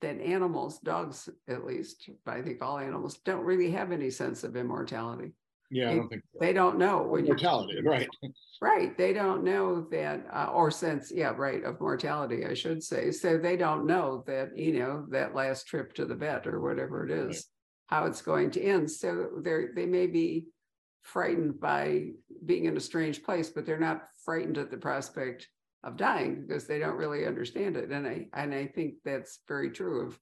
[0.00, 4.44] that animals, dogs at least, but I think all animals don't really have any sense
[4.44, 5.32] of immortality.
[5.72, 6.38] Yeah, they, I don't think so.
[6.38, 8.08] they don't know when mortality, right?
[8.60, 8.96] Right.
[8.96, 13.10] They don't know that, uh, or sense, yeah, right, of mortality, I should say.
[13.10, 17.04] So they don't know that, you know, that last trip to the vet or whatever
[17.04, 17.44] it is, right.
[17.86, 18.90] how it's going to end.
[18.90, 20.46] So they're they may be
[21.00, 22.10] frightened by
[22.44, 25.48] being in a strange place, but they're not frightened at the prospect
[25.82, 27.90] of dying because they don't really understand it.
[27.90, 30.18] And I and I think that's very true of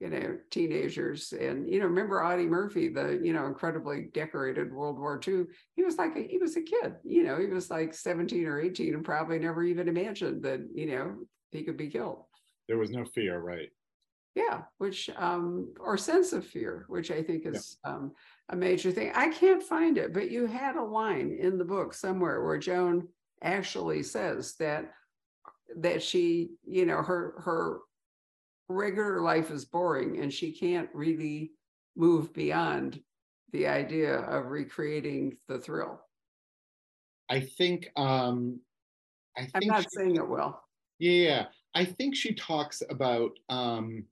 [0.00, 1.32] you know, teenagers.
[1.32, 5.44] And, you know, remember Audie Murphy, the, you know, incredibly decorated World War II.
[5.76, 8.60] He was like, a, he was a kid, you know, he was like 17 or
[8.60, 11.14] 18 and probably never even imagined that, you know,
[11.50, 12.24] he could be killed.
[12.68, 13.68] There was no fear, right?
[14.34, 17.92] Yeah, which, um, or sense of fear, which I think is yeah.
[17.92, 18.12] um,
[18.48, 19.12] a major thing.
[19.14, 23.06] I can't find it, but you had a line in the book somewhere where Joan
[23.42, 24.90] actually says that
[25.76, 27.80] that she, you know, her her
[28.68, 31.52] regular life is boring and she can't really
[31.96, 33.00] move beyond
[33.52, 36.00] the idea of recreating the thrill.
[37.30, 38.60] I think um
[39.36, 40.62] I think I'm not she, saying it well.
[40.98, 44.04] Yeah, I think she talks about um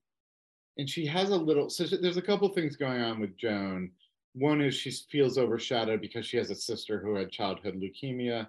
[0.79, 3.91] and she has a little so there's a couple things going on with Joan.
[4.35, 8.47] One is she feels overshadowed because she has a sister who had childhood leukemia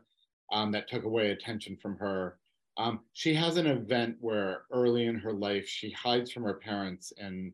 [0.52, 2.38] um, that took away attention from her.
[2.78, 7.14] Um, she has an event where early in her life she hides from her parents
[7.18, 7.54] in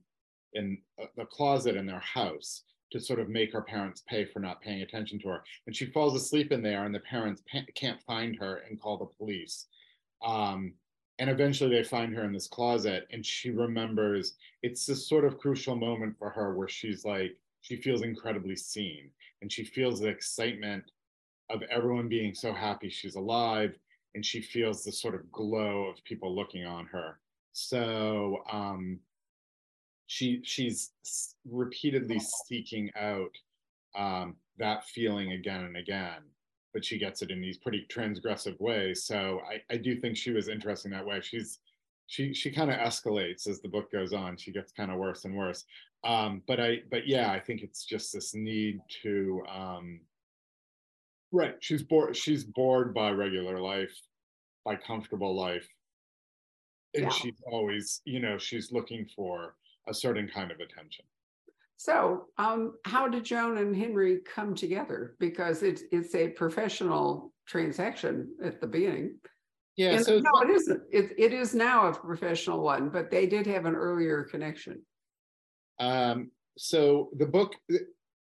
[0.54, 0.80] in
[1.16, 4.82] the closet in their house to sort of make her parents pay for not paying
[4.82, 5.44] attention to her.
[5.68, 7.44] And she falls asleep in there, and the parents
[7.76, 9.68] can't find her and call the police.
[10.24, 10.74] Um,
[11.20, 15.38] and eventually they find her in this closet, and she remembers it's this sort of
[15.38, 20.08] crucial moment for her where she's like, she feels incredibly seen, and she feels the
[20.08, 20.84] excitement
[21.50, 23.78] of everyone being so happy she's alive
[24.16, 27.20] and she feels the sort of glow of people looking on her.
[27.52, 29.00] So um,
[30.08, 30.92] she she's
[31.50, 33.36] repeatedly seeking out
[33.96, 36.22] um, that feeling again and again,
[36.74, 39.04] but she gets it in these pretty transgressive ways.
[39.04, 41.22] So I, I do think she was interesting that way.
[41.22, 41.60] She's
[42.08, 44.36] she she kind of escalates as the book goes on.
[44.38, 45.66] She gets kind of worse and worse.
[46.04, 50.00] Um, but I but yeah, I think it's just this need to um,
[51.32, 51.56] Right.
[51.60, 52.16] She's bored.
[52.16, 53.96] She's bored by regular life,
[54.66, 55.68] by comfortable life,
[56.96, 57.10] and yeah.
[57.10, 59.56] she's always, you know, she's looking for
[59.88, 61.06] a certain kind of attention.
[61.78, 65.16] So, um, how did Joan and Henry come together?
[65.20, 69.16] Because it's it's a professional transaction at the beginning.
[69.78, 69.92] Yeah.
[69.94, 70.82] And so no, it isn't.
[70.92, 74.82] It, it is now a professional one, but they did have an earlier connection.
[75.80, 77.56] Um, so the book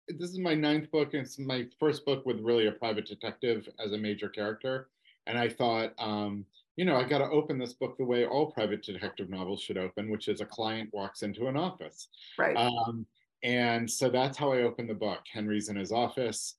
[0.08, 3.68] this is my ninth book and it's my first book with really a private detective
[3.84, 4.88] as a major character.
[5.26, 6.44] And i thought um,
[6.76, 9.78] you know i got to open this book the way all private detective novels should
[9.78, 12.08] open which is a client walks into an office.
[12.38, 12.56] Right.
[12.56, 13.06] Um,
[13.44, 16.56] and so that's how i opened the book henry's in his office.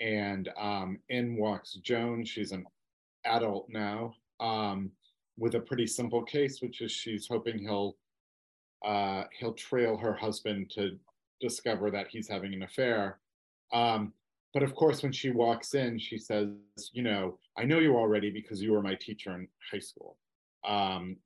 [0.00, 2.24] And um, in walks joan.
[2.24, 2.64] She's an
[3.24, 4.90] adult now um,
[5.36, 7.96] with a pretty simple case which is she's hoping he'll
[8.84, 10.98] uh, he'll trail her husband to
[11.44, 13.18] discover that he's having an affair.
[13.72, 14.12] Um,
[14.54, 16.48] but of course, when she walks in, she says,
[16.92, 20.16] You know, I know you already because you were my teacher in high school
[20.66, 21.16] um,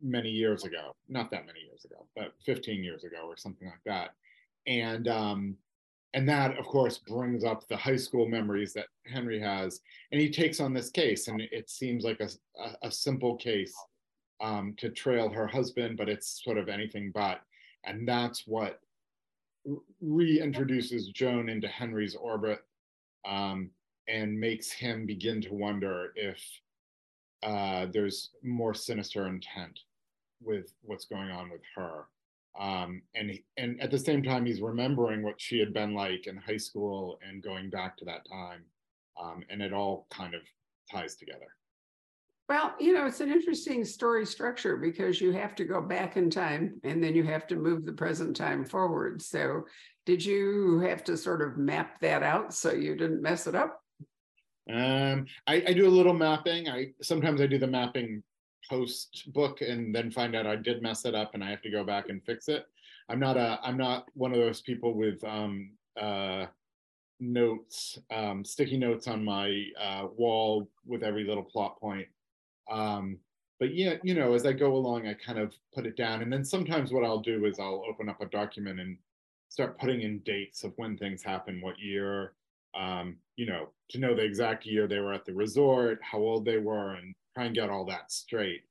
[0.00, 0.92] many years ago.
[1.08, 4.10] Not that many years ago, but 15 years ago or something like that.
[4.66, 5.56] And um,
[6.14, 9.80] and that, of course, brings up the high school memories that Henry has.
[10.10, 12.28] And he takes on this case, and it seems like a,
[12.60, 13.74] a, a simple case
[14.40, 17.40] um, to trail her husband, but it's sort of anything but.
[17.84, 18.80] And that's what
[20.02, 22.60] reintroduces Joan into Henry's orbit
[23.26, 23.70] um,
[24.08, 26.40] and makes him begin to wonder if
[27.42, 29.80] uh, there's more sinister intent
[30.42, 32.06] with what's going on with her.
[32.58, 36.36] Um, and and at the same time, he's remembering what she had been like in
[36.36, 38.64] high school and going back to that time,
[39.20, 40.40] um, and it all kind of
[40.90, 41.46] ties together.
[42.48, 46.30] Well, you know, it's an interesting story structure because you have to go back in
[46.30, 49.20] time and then you have to move the present time forward.
[49.20, 49.66] So,
[50.06, 53.82] did you have to sort of map that out so you didn't mess it up?
[54.72, 56.68] Um, I, I do a little mapping.
[56.68, 58.22] I sometimes I do the mapping
[58.70, 61.70] post book and then find out I did mess it up and I have to
[61.70, 62.64] go back and fix it.
[63.10, 66.46] I'm not a I'm not one of those people with um uh
[67.20, 72.06] notes, um, sticky notes on my uh, wall with every little plot point.
[72.70, 73.18] Um,
[73.60, 76.22] but yeah, you know, as I go along, I kind of put it down.
[76.22, 78.96] And then sometimes what I'll do is I'll open up a document and
[79.48, 82.34] start putting in dates of when things happen, what year,
[82.78, 86.44] um, you know, to know the exact year they were at the resort, how old
[86.44, 88.62] they were, and try and get all that straight.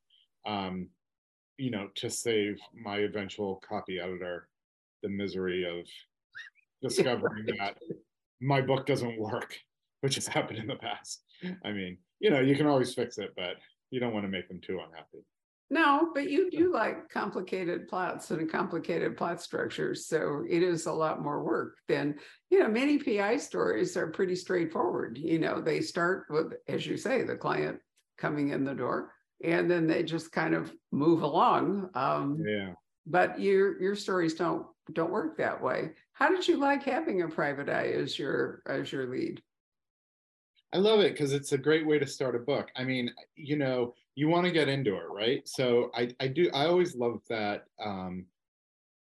[0.46, 0.88] Um,
[1.58, 4.48] you know, to save my eventual copy editor
[5.02, 5.86] the misery of
[6.82, 7.76] discovering that
[8.40, 9.58] my book doesn't work,
[10.00, 11.24] which has happened in the past.
[11.64, 13.56] I mean, you know, you can always fix it, but
[13.90, 15.24] you don't want to make them too unhappy.
[15.70, 20.06] No, but you do like complicated plots and complicated plot structures.
[20.06, 22.14] So it is a lot more work than,
[22.48, 25.18] you know, many PI stories are pretty straightforward.
[25.18, 27.80] You know, they start with, as you say, the client
[28.16, 29.12] coming in the door
[29.44, 31.90] and then they just kind of move along.
[31.94, 32.72] Um, yeah.
[33.06, 35.90] But your your stories don't don't work that way.
[36.12, 39.42] How did you like having a private eye as your as your lead?
[40.72, 42.68] I love it because it's a great way to start a book.
[42.76, 45.46] I mean, you know, you want to get into it, right?
[45.48, 48.26] So I, I do, I always love that, um,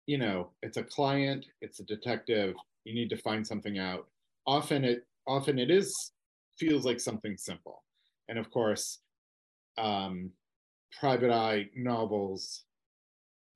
[0.07, 4.07] you know, it's a client, it's a detective, you need to find something out.
[4.47, 6.12] Often it, often it is,
[6.59, 7.83] feels like something simple.
[8.29, 9.01] And of course,
[9.77, 10.31] um,
[11.01, 12.64] private eye novels,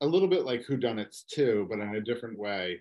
[0.00, 2.80] a little bit like whodunits too, but in a different way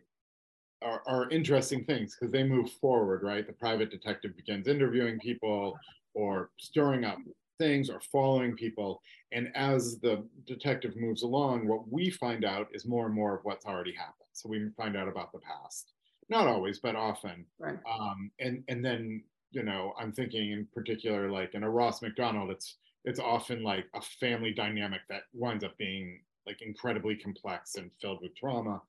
[0.81, 3.45] are, are interesting things because they move forward, right?
[3.45, 5.77] The private detective begins interviewing people
[6.13, 7.17] or stirring up
[7.57, 9.01] things or following people.
[9.31, 13.45] And as the detective moves along, what we find out is more and more of
[13.45, 14.15] what's already happened.
[14.33, 15.93] So we find out about the past.
[16.29, 17.45] Not always, but often.
[17.59, 17.77] Right.
[17.89, 22.49] Um, and and then, you know, I'm thinking in particular, like in a Ross Macdonald,
[22.51, 27.91] it's it's often like a family dynamic that winds up being like incredibly complex and
[27.99, 28.81] filled with trauma.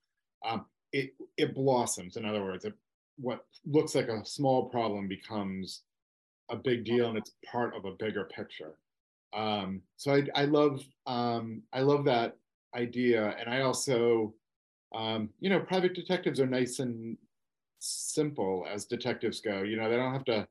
[0.46, 2.16] Um, it it blossoms.
[2.16, 2.74] In other words, it,
[3.16, 5.82] what looks like a small problem becomes
[6.50, 8.74] a big deal, and it's part of a bigger picture.
[9.32, 12.36] Um, so I, I love um, I love that
[12.76, 14.34] idea, and I also,
[14.94, 17.16] um, you know, private detectives are nice and
[17.78, 19.62] simple as detectives go.
[19.62, 20.46] You know, they don't have to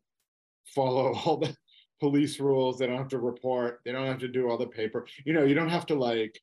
[0.66, 1.56] follow all the
[2.00, 2.80] police rules.
[2.80, 3.82] They don't have to report.
[3.86, 5.06] They don't have to do all the paper.
[5.26, 6.42] You know, you don't have to like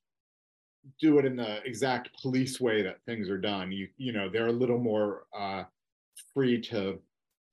[1.00, 3.72] do it in the exact police way that things are done.
[3.72, 5.64] You you know they're a little more uh,
[6.34, 6.98] free to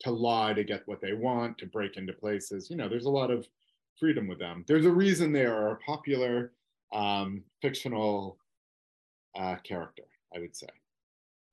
[0.01, 2.69] to lie to get what they want, to break into places.
[2.69, 3.47] You know, there's a lot of
[3.97, 4.65] freedom with them.
[4.67, 6.51] There's a reason they are a popular
[6.93, 8.37] um, fictional
[9.39, 10.03] uh, character,
[10.35, 10.67] I would say.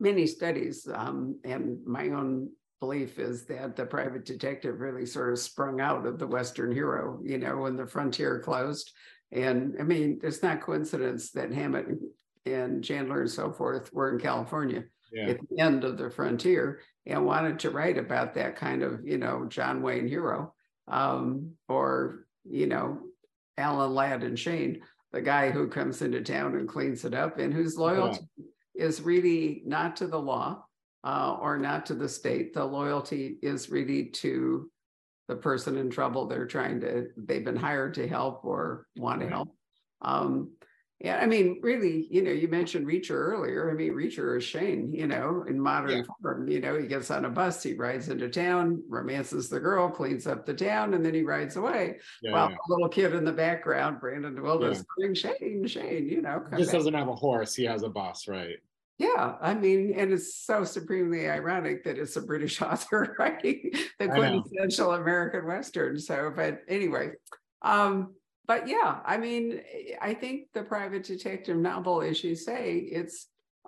[0.00, 5.38] Many studies, um, and my own belief is that the private detective really sort of
[5.38, 8.92] sprung out of the Western hero, you know, when the frontier closed
[9.32, 11.86] and I mean, it's not coincidence that Hammett
[12.44, 15.30] and Chandler and so forth were in California yeah.
[15.30, 19.18] at the end of the frontier and wanted to write about that kind of, you
[19.18, 20.54] know, John Wayne hero
[20.88, 22.98] um, or, you know,
[23.56, 27.52] Alan Ladd and Shane, the guy who comes into town and cleans it up and
[27.52, 28.84] whose loyalty yeah.
[28.86, 30.64] is really not to the law
[31.04, 32.54] uh, or not to the state.
[32.54, 34.70] The loyalty is really to
[35.28, 39.28] the person in trouble they're trying to they've been hired to help or want to
[39.28, 39.48] help
[40.02, 40.50] um
[41.00, 44.92] yeah i mean really you know you mentioned reacher earlier i mean reacher is shane
[44.92, 46.02] you know in modern yeah.
[46.22, 49.88] form you know he gets on a bus he rides into town romances the girl
[49.88, 52.56] cleans up the town and then he rides away yeah, while yeah.
[52.56, 55.12] the little kid in the background brandon wilders yeah.
[55.12, 56.78] shane shane you know he just back.
[56.78, 58.58] doesn't have a horse he has a bus right
[59.02, 64.08] yeah, I mean, and it's so supremely ironic that it's a British author writing the
[64.08, 65.98] quintessential American Western.
[65.98, 67.10] So, but anyway,
[67.62, 68.14] um,
[68.46, 69.60] but yeah, I mean,
[70.00, 73.26] I think the private detective novel, as you say, it's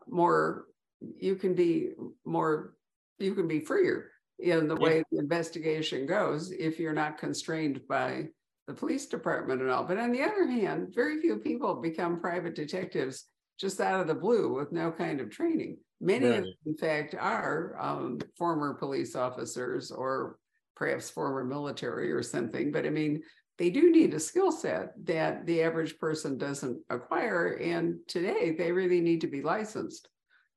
[0.09, 0.66] more,
[1.01, 1.91] you can be
[2.24, 2.74] more,
[3.18, 8.28] you can be freer in the way the investigation goes if you're not constrained by
[8.68, 9.85] the police department at all.
[9.85, 13.26] But on the other hand, very few people become private detectives
[13.59, 15.79] just out of the blue with no kind of training.
[16.01, 16.39] Many right.
[16.39, 20.39] of them, in fact, are um, former police officers or
[20.77, 22.73] perhaps former military or something.
[22.73, 23.23] But I mean,
[23.59, 27.59] they do need a skill set that the average person doesn't acquire.
[27.63, 30.09] And today they really need to be licensed.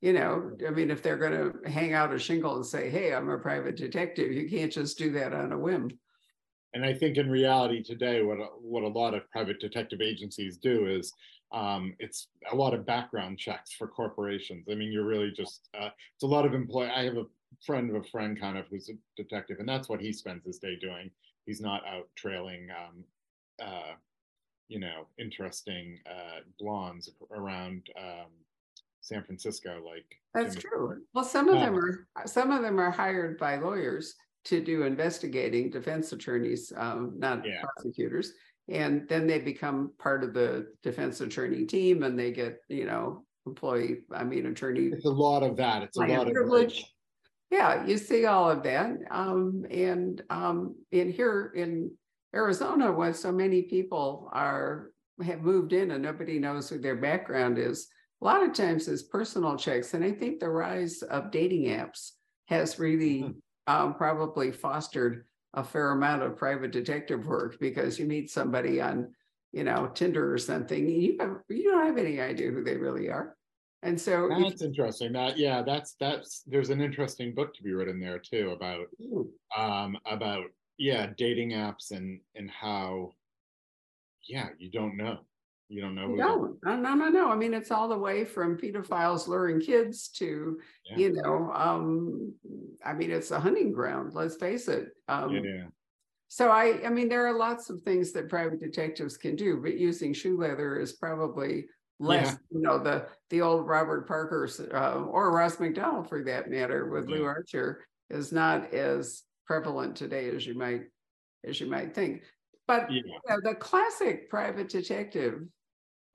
[0.01, 3.13] You know, I mean, if they're going to hang out a shingle and say, hey,
[3.13, 5.89] I'm a private detective, you can't just do that on a whim.
[6.73, 10.57] And I think in reality today, what, a- what a lot of private detective agencies
[10.57, 11.13] do is
[11.51, 14.67] um, it's a lot of background checks for corporations.
[14.69, 17.25] I mean, you're really just, uh, it's a lot of employee, I have a
[17.65, 20.59] friend of a friend kind of who's a detective and that's what he spends his
[20.59, 21.09] day doing.
[21.45, 23.05] He's not out trailing, um,
[23.61, 23.93] uh,
[24.67, 28.31] you know, interesting, uh, blondes around, um,
[28.99, 30.05] San Francisco, like.
[30.33, 31.01] That's Jimmy true.
[31.13, 34.83] Well, some of Um, them are, some of them are hired by lawyers to do
[34.83, 37.61] investigating, defense attorneys, um, not Yeah.
[37.61, 38.33] prosecutors.
[38.69, 43.23] And then they become part of the defense attorney team and they get, you know,
[43.45, 45.83] employee, I mean, attorney It's a lot of that.
[45.83, 46.33] It's a lot of.
[46.33, 46.85] privilege.
[47.49, 48.91] Yeah, you see all of that.
[49.09, 51.91] Um, and, um, in here in
[52.35, 54.91] Arizona, where so many people are,
[55.23, 57.87] have moved in and nobody knows who their background is.
[58.21, 59.93] A lot of times it's personal checks.
[59.93, 62.11] And I think the rise of dating apps
[62.47, 63.35] has really, Mhm.
[63.67, 69.13] um, probably fostered a fair amount of private detective work because you meet somebody on,
[69.51, 72.77] you know, Tinder or something, and you have, you don't have any idea who they
[72.77, 73.35] really are.
[73.83, 74.27] And so.
[74.29, 75.13] That's interesting.
[75.13, 78.87] That, yeah, that's, that's, there's an interesting book to be written there too about,
[79.55, 80.45] um, about,
[80.77, 83.13] yeah, dating apps and, and how,
[84.27, 85.19] yeah, you don't know.
[85.69, 86.07] You don't know.
[86.07, 87.29] No, no, no, no, no.
[87.29, 90.97] I mean, it's all the way from pedophiles luring kids to, Yeah.
[90.97, 92.33] you know, um,
[92.85, 94.89] I mean, it's a hunting ground, let's face it.
[95.09, 95.67] Um, Yeah,
[96.29, 99.77] so I, I mean, there are lots of things that private detectives can do, but
[99.77, 101.67] using shoe leather is probably
[101.99, 102.37] less, Yeah.
[102.51, 107.09] you know, the, the old Robert Parker's uh, or Ross Macdonald for that matter with
[107.09, 110.83] Lew Archer is not as prevalent today as you might,
[111.43, 112.23] as you might think.
[112.67, 115.41] But yeah, you know, the classic private detective,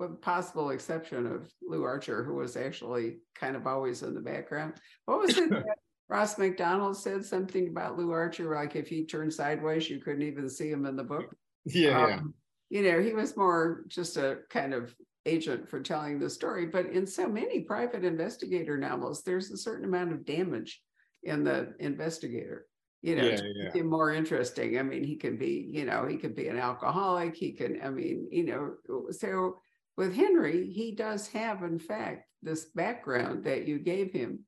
[0.02, 4.74] with possible exception of Lew Archer, who was actually kind of always in the background.
[5.06, 5.50] What was it?
[5.50, 5.64] that
[6.08, 10.48] Ross Macdonald said something about Lew Archer, like if he turned sideways, you couldn't even
[10.48, 11.34] see him in the book.
[11.64, 12.16] yeah, yeah.
[12.16, 12.34] Um,
[12.68, 14.94] You know, he was more just a kind of
[15.24, 19.84] agent for telling the story, but in so many private investigator novels, there's a certain
[19.86, 20.82] amount of damage
[21.22, 22.66] in the investigator.
[23.02, 23.72] You know, Yeah, to yeah.
[23.72, 24.78] him more interesting.
[24.78, 27.34] I mean, he can be, you know, he could be an alcoholic.
[27.36, 28.74] He can, I mean, you know,
[29.12, 29.60] so
[29.96, 34.40] with Henry, he does have, in fact, this background that you gave him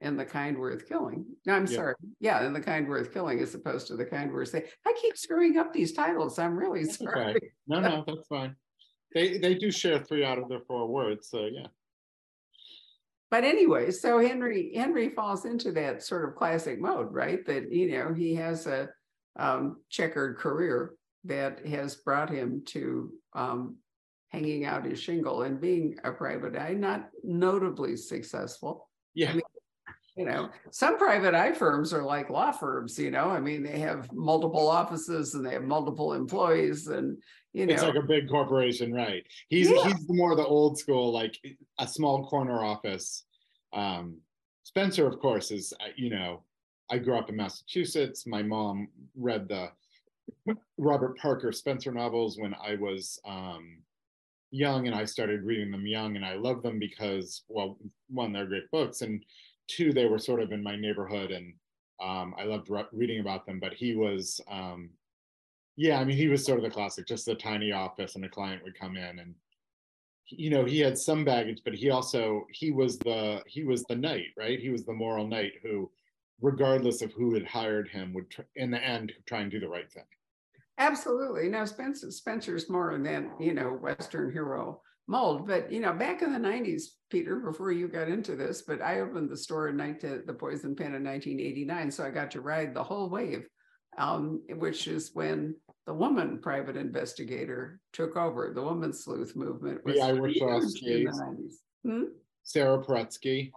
[0.00, 1.24] in the kind worth killing.
[1.46, 1.76] No, I'm Yeah.
[1.76, 1.94] sorry.
[2.20, 4.68] Yeah, in the kind worth killing as opposed to the kind worth say.
[4.86, 6.38] I keep screwing up these titles.
[6.38, 7.10] I'm really That's okay.
[7.12, 7.52] sorry.
[7.66, 8.54] No, no, that's fine.
[9.14, 11.68] They, they do share three out of their four words, so yeah.
[13.30, 17.44] But anyway, so Henry, Henry falls into that sort of classic mode, right?
[17.46, 18.88] That, you know, he has a
[19.36, 20.94] um, checkered career
[21.24, 23.76] that has brought him to um,
[24.28, 28.88] hanging out his shingle and being a private eye, not notably successful.
[29.14, 29.42] Yeah, mean,
[30.16, 33.78] You know, some private eye firms are like law firms, you know, I mean, they
[33.78, 37.16] have multiple offices and they have multiple employees and,
[37.52, 37.72] you know.
[37.72, 39.24] it's like a big corporation, right?
[39.48, 39.84] He's, Yeah.
[39.84, 41.38] he's more the old school, like
[41.78, 43.24] a small corner office.
[43.72, 44.18] Um,
[44.64, 46.42] Spencer, of course, is, uh, you know,
[46.90, 48.26] I grew up in Massachusetts.
[48.26, 49.70] My mom read the
[50.76, 53.78] Robert Parker Spencer novels when I was um,
[54.50, 57.78] young, and I started reading them young, and I love them because, well,
[58.08, 59.24] one, they're great books, and
[59.68, 61.54] two, they were sort of in my neighborhood, and
[62.00, 63.60] um, I loved re- reading about them.
[63.60, 64.90] But he was, um,
[65.76, 68.28] yeah, I mean, he was sort of the classic, just a tiny office, and a
[68.28, 69.34] client would come in, and
[70.30, 73.96] you know, he had some baggage, but he also he was the he was the
[73.96, 74.58] knight, right?
[74.58, 75.90] He was the moral knight who,
[76.40, 79.68] regardless of who had hired him, would tr- in the end try and do the
[79.68, 80.04] right thing.
[80.78, 81.48] Absolutely.
[81.48, 85.46] No, Spencer Spencer's more in that, you know, Western hero mold.
[85.46, 89.00] But you know, back in the 90s, Peter, before you got into this, but I
[89.00, 91.90] opened the store in 19, the Poisoned Pen in 1989.
[91.90, 93.46] So I got to ride the whole wave,
[93.96, 95.56] um, which is when
[95.86, 98.52] the woman private investigator took over.
[98.54, 101.54] The woman sleuth movement was The Irish in the 90s.
[101.84, 102.04] Hmm?
[102.44, 103.50] Sara Paretsky,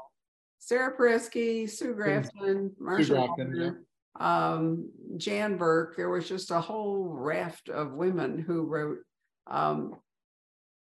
[0.62, 3.66] Sarah Presky, Sue Grafton, Marsha Grafton, yeah.
[3.66, 3.86] Walker,
[4.20, 5.96] um, Jan Burke.
[5.96, 9.00] There was just a whole raft of women who wrote.
[9.48, 9.96] Um,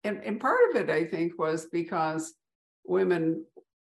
[0.05, 2.35] and, and part of it, I think, was because
[2.85, 3.45] women,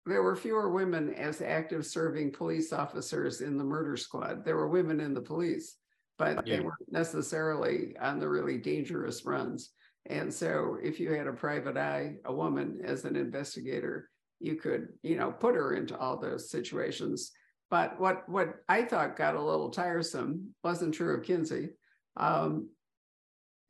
[0.07, 4.45] there were fewer women as active serving police officers in the murder squad.
[4.45, 5.77] There were women in the police,
[6.19, 9.71] but they weren't necessarily on the really dangerous runs.
[10.07, 14.09] And so if you had a private eye, a woman as an investigator,
[14.39, 17.33] you could, you know, put her into all those situations.
[17.71, 21.71] But what what I thought got a little tiresome wasn't true of Kinsey,
[22.17, 22.71] um,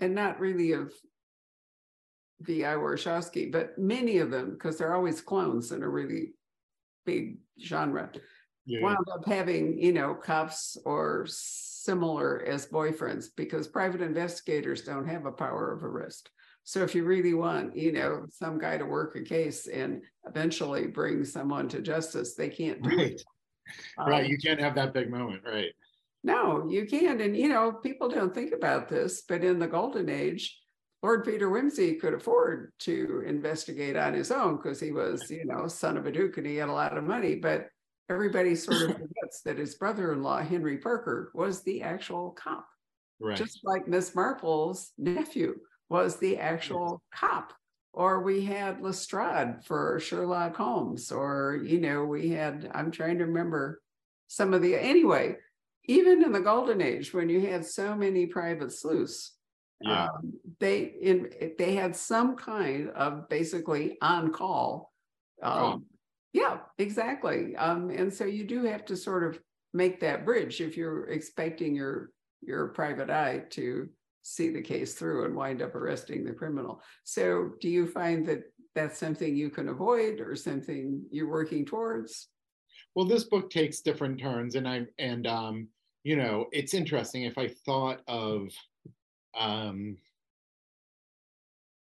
[0.01, 0.93] and not really of
[2.41, 2.75] V.I.
[2.75, 6.35] Warshawski, but many of them, because they're always clones in a really
[7.07, 8.11] big genre,
[8.67, 15.07] yeah, wound up having, you know, cops or similar as boyfriends because private investigators don't
[15.09, 16.31] have a power of arrest.
[16.65, 20.89] So if you really want, you know, some guy to work a case and eventually
[20.89, 23.23] bring someone to justice, they can't do Right, it.
[23.99, 24.25] Right.
[24.25, 25.73] Um, You can't have that big moment, right?
[26.25, 27.21] no, you can't.
[27.21, 30.59] And you know, people don't think about this, but in the golden age,
[31.03, 35.69] Lord Peter Wimsey could afford to investigate on his own because he was, you know,
[35.69, 37.37] son of a duke and he had a lot of money.
[37.37, 37.69] But
[38.11, 42.67] everybody sort of forgets that his brother-in-law, Henry Parker, was the actual cop,
[43.21, 43.37] Right.
[43.37, 47.53] just like Miss Marple's nephew was the actual cop.
[47.97, 53.25] Or we had Lestrade for Sherlock Holmes, or you know, we had, I'm trying to
[53.25, 53.81] remember
[54.29, 55.37] some of the anyway,
[55.87, 59.33] even in the golden age when you had so many private sleuths,
[59.81, 60.09] Yeah.
[60.09, 64.93] um, they in they had some kind of basically on call.
[65.43, 65.87] Um,
[66.35, 67.57] yeah, exactly.
[67.57, 69.41] Um, and so you do have to sort of
[69.73, 72.11] make that bridge if you're expecting your
[72.43, 73.89] your private eye to
[74.27, 76.83] see the case through and wind up arresting the criminal.
[77.05, 78.43] So do you find that
[78.75, 82.29] that's something you can avoid or something you're working towards?
[82.95, 85.69] Well, this book takes different turns, and I and um,
[86.03, 87.23] you know, it's interesting.
[87.23, 88.49] If I thought of,
[89.39, 89.97] um,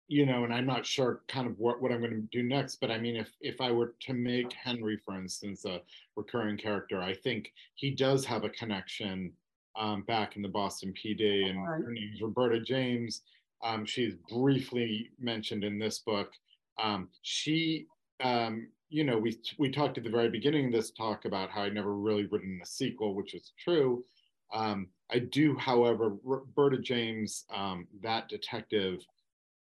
[0.09, 2.77] you know, and I'm not sure kind of what what I'm going to do next,
[2.81, 5.83] but I mean, if if I were to make Henry, for instance, a
[6.17, 9.33] recurring character, I think he does have a connection
[9.77, 13.23] um, back in the Boston PD, and her name is Roberta James.
[13.63, 16.31] Um, she's briefly mentioned in this book.
[16.79, 17.87] Um, she
[18.23, 21.63] um, you know, we we talked at the very beginning of this talk about how
[21.63, 24.05] I'd never really written a sequel, which is true.
[24.53, 29.05] Um, I do, however, Roberta James, um, that detective,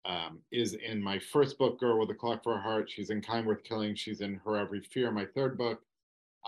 [0.03, 2.89] um, is in my first book, Girl with a Clock for a Heart.
[2.91, 3.95] She's in Kind Worth Killing.
[3.95, 5.81] She's in Her Every Fear, my third book,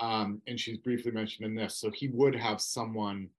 [0.02, 1.78] um, and she's briefly mentioned in this.
[1.78, 3.30] So he would have someone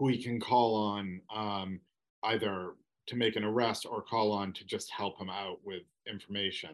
[0.00, 1.78] who he can call on um,
[2.24, 2.72] either
[3.06, 6.70] to make an arrest or call on to just help him out with information.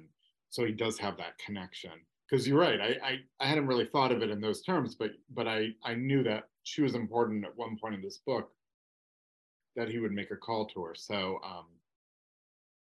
[0.48, 1.90] So he does have that connection.
[2.30, 5.12] Because you're right I, I i hadn't really thought of it in those terms but
[5.32, 8.50] but i i knew that she was important at one point in this book
[9.76, 10.94] that he would make a call to her.
[10.96, 11.66] So um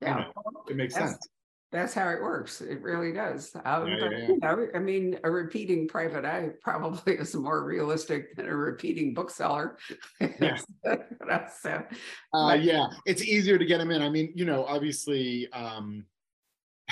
[0.01, 0.34] Yeah, know,
[0.67, 1.30] it makes sense
[1.72, 2.61] that's how it works.
[2.61, 3.55] It really does.
[3.63, 7.63] Um, Yeah, but, yeah, you know, I mean, a repeating private eye probably is more
[7.63, 9.78] realistic than a repeating bookseller.
[10.20, 10.57] Yeah.
[11.61, 11.84] so,
[12.34, 12.61] uh Right.
[12.63, 16.05] yeah it's easier to get them in i mean you know obviously um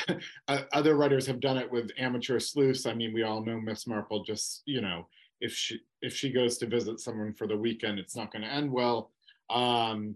[0.47, 4.23] other writers have done it with amateur sleuths i mean we all know miss marple
[4.23, 5.07] just you know
[5.41, 8.47] if she if she goes to visit someone for the weekend it's not going to
[8.51, 9.11] end well
[9.49, 10.15] um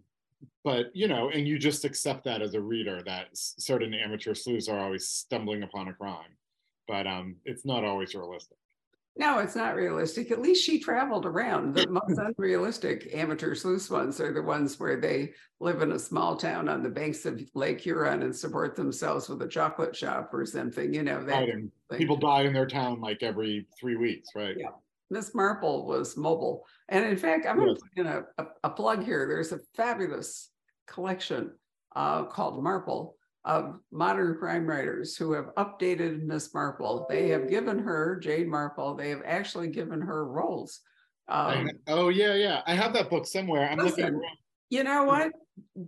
[0.64, 4.68] but you know and you just accept that as a reader that certain amateur sleuths
[4.68, 6.36] are always stumbling upon a crime
[6.88, 8.58] but um it's not always realistic
[9.18, 10.32] no, it's not realistic.
[10.32, 11.76] At least she traveled around.
[11.76, 16.38] The most unrealistic amateur sleuth ones are the ones where they live in a small
[16.38, 20.46] town on the banks of Lake Huron and support themselves with a chocolate shop or
[20.46, 24.56] something, you know, that right people die in their town like every three weeks right
[24.58, 24.70] Yeah.
[25.12, 26.66] Miss Marple was mobile.
[26.89, 29.28] And in fact, I'm going to put in a, a, a plug here.
[29.28, 30.49] There's a fabulous
[30.88, 31.51] collection
[31.95, 37.05] uh, called Marple of modern crime writers who have updated Miss Marple.
[37.09, 40.80] They have given her, Jane Marple, they have actually given her roles.
[41.28, 44.22] Um, oh yeah yeah i have that book somewhere i'm looking around.
[44.70, 45.32] you know what?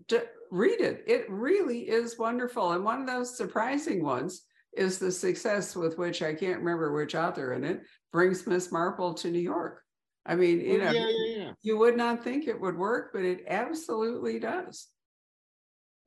[0.07, 0.19] D-
[0.51, 1.03] read it.
[1.05, 2.71] It really is wonderful.
[2.71, 4.43] And one of those surprising ones
[4.75, 9.13] is the success with which I can't remember which author in it brings Miss Marple
[9.15, 9.81] to New York.
[10.25, 13.11] I mean, you Oh, know, yeah yeah yeah you would not think it would work,
[13.13, 14.87] but it absolutely does.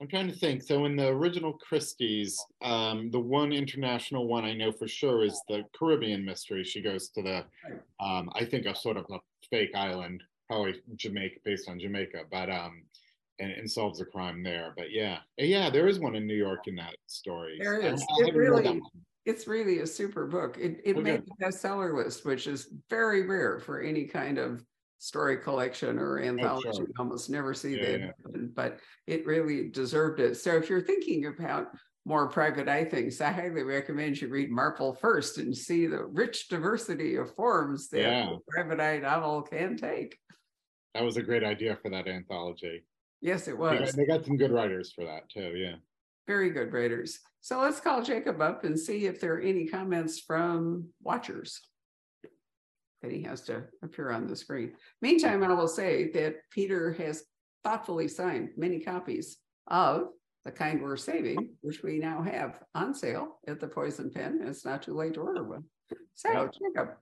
[0.00, 0.62] I'm trying to think.
[0.62, 5.40] So in the original Christie's, um, the one international one I know for sure is
[5.48, 6.64] the Caribbean mystery.
[6.64, 7.36] She goes to the,
[7.98, 12.50] um, I think a sort of a fake island, probably Jamaica, based on Jamaica, but
[12.50, 12.82] um,
[13.38, 14.72] and, and solves a crime there.
[14.76, 17.58] But yeah, yeah, there is one in New York in that story.
[17.60, 18.02] There is.
[18.02, 18.82] It haven't read that really-
[19.24, 20.56] It's really a super book.
[20.58, 21.12] It, it oh, Okay.
[21.12, 24.64] made the bestseller list, which is very rare for any kind of
[24.98, 26.68] story collection or anthology.
[26.68, 26.86] Oh, sure.
[26.86, 28.40] You almost never see Yeah, that yeah.
[28.54, 30.36] but it really deserved it.
[30.36, 31.66] So if you're thinking about
[32.04, 36.48] more private eye things, I highly recommend you read Marple first and see the rich
[36.48, 38.30] diversity of forms that Yeah.
[38.30, 40.16] a private eye novel can take.
[40.94, 42.84] That was a great idea for that anthology.
[43.20, 43.80] Yes, it They was.
[43.80, 45.54] got, they got some good writers for that too.
[45.56, 45.76] Yeah.
[46.26, 47.20] Very good writers.
[47.40, 51.60] So let's call Jacob up and see if there are any comments from watchers.
[53.02, 54.72] That he has to appear on the screen.
[55.02, 57.24] Meantime, I will say that Peter has
[57.62, 59.36] thoughtfully signed many copies
[59.68, 60.08] of
[60.44, 64.40] The Kind Worth Saving, which we now have on sale at the Poisoned Pen.
[64.42, 65.64] It's not too late to order one.
[66.14, 66.94] So Jacob,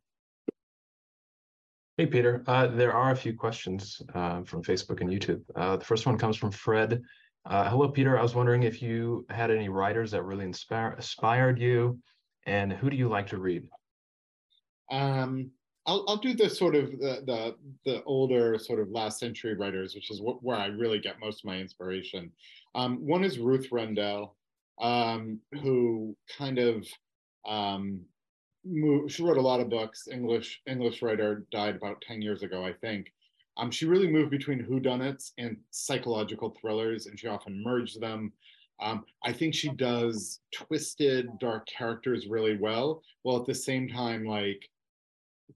[1.97, 2.43] Hey, Peter.
[2.49, 5.43] Uh, there are a few questions uh, from Facebook and YouTube.
[5.55, 7.01] Uh, the first one comes from Fred.
[7.47, 8.19] Uh, hello, Peter.
[8.19, 12.01] I was wondering if you had any writers that really inspire, inspired you,
[12.47, 13.63] and who do you like to read?
[14.91, 15.53] Um,
[15.87, 17.55] I'll I'll do the sort of the the,
[17.87, 21.45] the older sort of last century writers, which is where I really get most of
[21.45, 22.33] my inspiration.
[22.75, 24.35] Um, one is Ruth Rendell,
[24.81, 26.89] um, who kind of
[27.47, 28.01] um,
[28.65, 30.09] moved, she wrote a lot of books.
[30.11, 33.13] English English writer died about ten years ago, I think.
[33.57, 38.33] Um, she really moved between whodunits and psychological thrillers, and she often merged them.
[38.81, 44.25] Um, I think she does twisted, dark characters really well, while at the same time,
[44.25, 44.69] like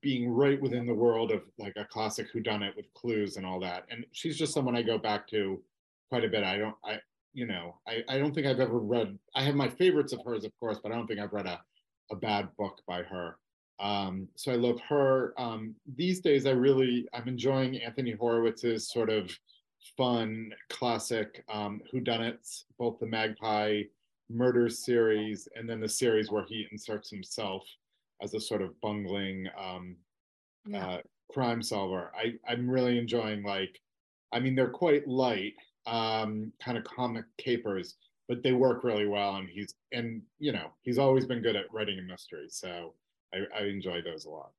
[0.00, 3.84] being right within the world of like a classic whodunit with clues and all that.
[3.90, 5.60] And she's just someone I go back to
[6.08, 6.44] quite a bit.
[6.44, 6.98] I don't, I,
[7.32, 10.44] you know, I, I don't think I've ever read, I have my favorites of hers,
[10.44, 11.60] of course, but I don't think I've read a,
[12.10, 13.36] a bad book by her.
[13.80, 15.34] Um, so I love her.
[15.38, 19.30] Um, these days, I really, I'm enjoying Anthony Horowitz's sort of
[19.96, 23.82] fun, classic um, whodunits, both the Magpie
[24.30, 27.64] murder series and then the series where he inserts himself
[28.20, 29.96] as a sort of bungling um,
[30.66, 30.86] yeah.
[30.86, 30.98] uh,
[31.32, 32.10] crime solver.
[32.16, 33.80] I, I'm really enjoying like,
[34.32, 35.54] I mean, they're quite light,
[35.86, 37.94] um, kind of comic capers,
[38.28, 39.36] but they work really well.
[39.36, 42.46] And he's, and you know, he's always been good at writing a mystery.
[42.50, 42.94] So
[43.34, 44.50] I, I enjoy those a lot.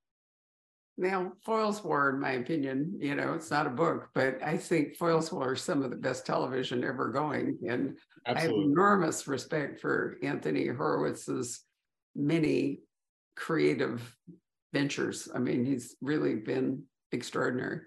[0.97, 4.97] Now, Foyle's War, in my opinion, you know, it's not a book, but I think
[4.97, 7.57] Foyle's War is some of the best television ever going.
[7.70, 8.36] And Absolutely.
[8.36, 11.61] I have enormous respect for Anthony Horowitz's
[12.15, 12.80] many
[13.38, 14.13] creative
[14.74, 15.30] ventures.
[15.34, 17.80] I mean, he's really been extraordinary.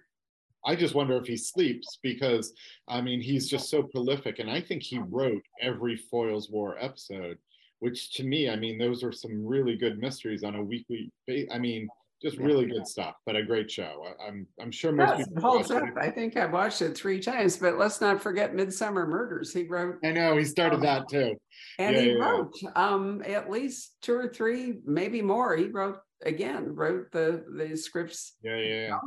[0.64, 2.52] I just wonder if he sleeps because
[2.88, 7.38] I mean he's just so prolific, and I think he wrote every Foyle's War episode,
[7.80, 11.10] which to me, I mean, those are some really good mysteries on a weekly.
[11.52, 11.88] I mean,
[12.22, 14.04] just really good stuff, but a great show.
[14.20, 15.82] I, am I'm sure most yes, people holds up.
[15.82, 15.94] It.
[16.00, 19.52] I think I watched it three times, but let's not forget Midsomer Murders.
[19.52, 19.96] He wrote.
[20.04, 21.34] I know he started um, that too,
[21.78, 22.70] and yeah, he yeah, wrote yeah.
[22.76, 25.56] um at least two or three, maybe more.
[25.56, 28.36] He wrote again, wrote the the scripts.
[28.42, 28.98] Yeah, yeah.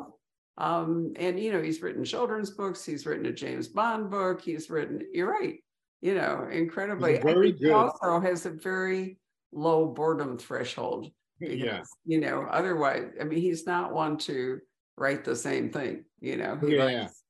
[0.57, 2.85] Um, and you know he's written children's books.
[2.85, 4.41] He's written a James Bond book.
[4.41, 5.01] He's written.
[5.13, 5.59] You're right.
[6.01, 7.19] You know, incredibly.
[7.19, 7.67] very good.
[7.67, 9.17] He also has a very
[9.51, 11.81] low boredom threshold because, yeah.
[12.05, 14.59] You know, otherwise, I mean, he's not one to
[14.97, 16.57] write the same thing, you know.
[16.61, 16.83] He yeah.
[16.83, 17.23] Writes,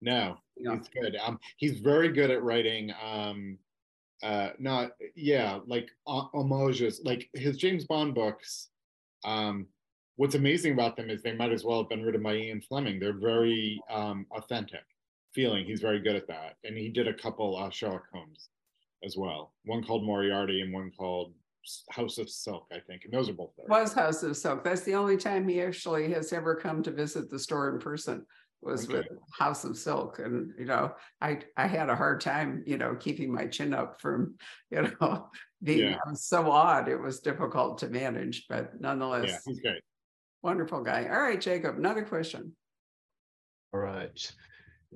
[0.00, 1.16] no, he's good.
[1.16, 3.58] Um, he's very good at writing um
[4.22, 8.68] uh not yeah, like uh, homages, like his James Bond books.
[9.24, 9.68] Um
[10.22, 13.00] what's amazing about them is they might as well have been written by Ian Fleming.
[13.00, 14.84] They're very um authentic
[15.34, 15.64] feeling.
[15.64, 16.54] He's very good at that.
[16.62, 18.50] And he did a couple uh, Sherlock Holmes
[19.04, 19.52] as well.
[19.64, 21.34] One called Moriarty and one called
[21.90, 23.66] House of Silk, I think, and those are both there.
[23.68, 24.62] Was House of Silk.
[24.62, 28.24] That's the only time he actually has ever come to visit the store in person
[28.60, 28.98] was okay.
[28.98, 30.20] with House of Silk.
[30.20, 34.00] And, you know, I, I had a hard time, you know, keeping my chin up
[34.00, 34.36] from,
[34.70, 35.30] you know,
[35.64, 36.12] being yeah.
[36.14, 36.88] so odd.
[36.88, 39.28] It was difficult to manage, but nonetheless.
[39.28, 39.82] Yeah, he's great.
[40.42, 41.08] Wonderful guy.
[41.08, 42.54] All right, Jacob, another question.
[43.72, 44.32] All right.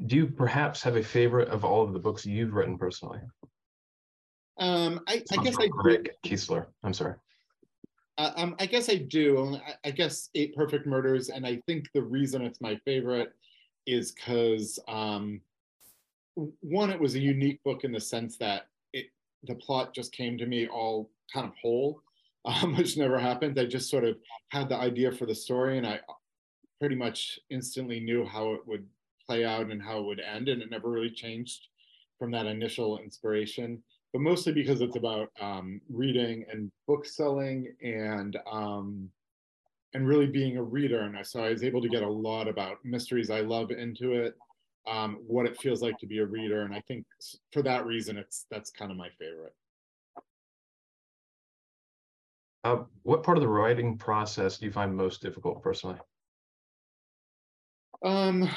[0.07, 3.21] Do you perhaps have a favorite of all of the books you've written personally?
[4.59, 6.67] Um, I, I guess I Greg Kiesler.
[6.83, 7.15] I'm sorry.
[8.19, 9.57] Uh, um, I guess I do.
[9.57, 13.35] I, I, guess Eight Perfect Murders, and I think the reason it's my favorite
[13.87, 15.43] is because um,
[16.35, 19.07] one, it was a unique book in the sense that it
[19.45, 22.03] the plot just came to me all kind of whole,
[22.47, 23.59] um, which never happened.
[23.59, 24.17] I just sort of
[24.49, 26.01] had the idea for the story, and I
[26.81, 28.87] pretty much instantly knew how it would
[29.27, 31.69] play out and how it would end, and it never really changed
[32.19, 33.83] from that initial inspiration
[34.17, 39.11] but mostly because it's about um, reading and book selling and um,
[39.93, 41.03] and really being a reader.
[41.03, 44.35] And so I was able to get a lot about mysteries I love into it,
[44.87, 47.05] um, what it feels like to be a reader, and I think
[47.53, 49.55] for that reason, it's that's kind of my favorite.
[52.67, 55.97] Uh, what part of the writing process do you find most difficult personally?
[58.05, 58.51] Um,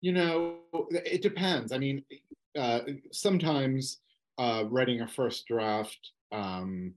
[0.00, 0.56] you know,
[0.90, 1.70] it depends.
[1.70, 2.02] I mean,
[2.58, 2.80] uh,
[3.12, 3.98] sometimes
[4.38, 5.98] uh, writing a first draft,
[6.32, 6.94] um,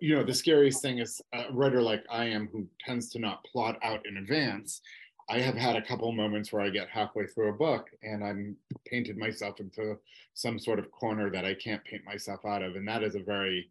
[0.00, 3.44] you know, the scariest thing is a writer like I am who tends to not
[3.44, 4.80] plot out in advance.
[5.28, 8.56] I have had a couple moments where I get halfway through a book and I'm
[8.86, 9.98] painted myself into
[10.34, 12.76] some sort of corner that I can't paint myself out of.
[12.76, 13.70] And that is a very,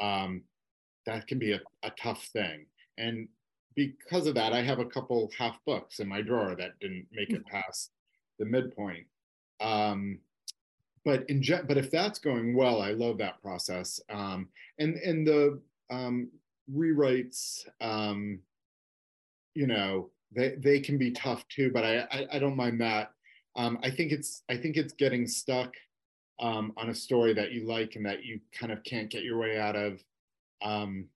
[0.00, 0.42] um,
[1.06, 2.66] that can be a, a tough thing.
[2.96, 3.28] And
[3.74, 7.30] because of that, I have a couple half books in my drawer that didn't make
[7.30, 7.90] it past
[8.38, 9.06] the midpoint.
[9.60, 10.20] Um,
[11.04, 14.00] but in but if that's going well, I love that process.
[14.08, 16.30] Um, and and the um,
[16.72, 18.38] rewrites, um,
[19.54, 23.10] you know, they they can be tough too, but I I, I don't mind that.
[23.56, 25.74] Um, I think it's I think it's getting stuck
[26.40, 29.38] um, on a story that you like and that you kind of can't get your
[29.38, 30.02] way out of.
[30.62, 31.08] Um,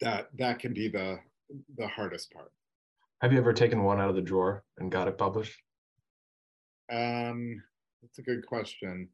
[0.00, 1.18] that that can be the
[1.76, 2.52] the hardest part.
[3.22, 5.58] Have you ever taken one out of the drawer and got it published?
[6.90, 7.62] Um,
[8.02, 9.08] that's a good question.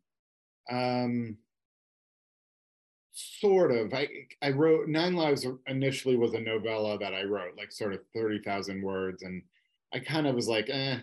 [0.71, 1.37] Um,
[3.17, 3.95] sort of.
[3.95, 4.09] I
[4.43, 8.41] I wrote Nine Lives initially was a novella that I wrote, like sort of thirty
[8.45, 9.43] thousand words, and
[9.95, 10.99] I kind of was like, eh.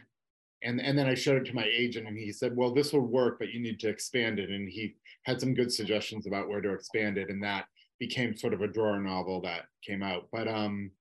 [0.63, 3.01] And and then I showed it to my agent, and he said, well, this will
[3.01, 4.49] work, but you need to expand it.
[4.49, 7.65] And he had some good suggestions about where to expand it, and that
[7.99, 10.29] became sort of a drawer novel that came out.
[10.31, 10.91] But um,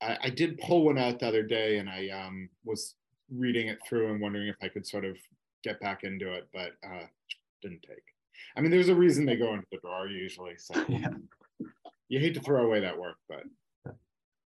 [0.00, 2.94] I, I did pull one out the other day, and I um was
[3.30, 5.16] reading it through and wondering if I could sort of
[5.62, 7.06] get back into it, but uh,
[7.62, 8.11] didn't take.
[8.56, 10.54] I mean, there's a reason they go into the drawer usually.
[10.56, 11.08] So Yeah.
[12.08, 13.44] you hate to throw away that work, but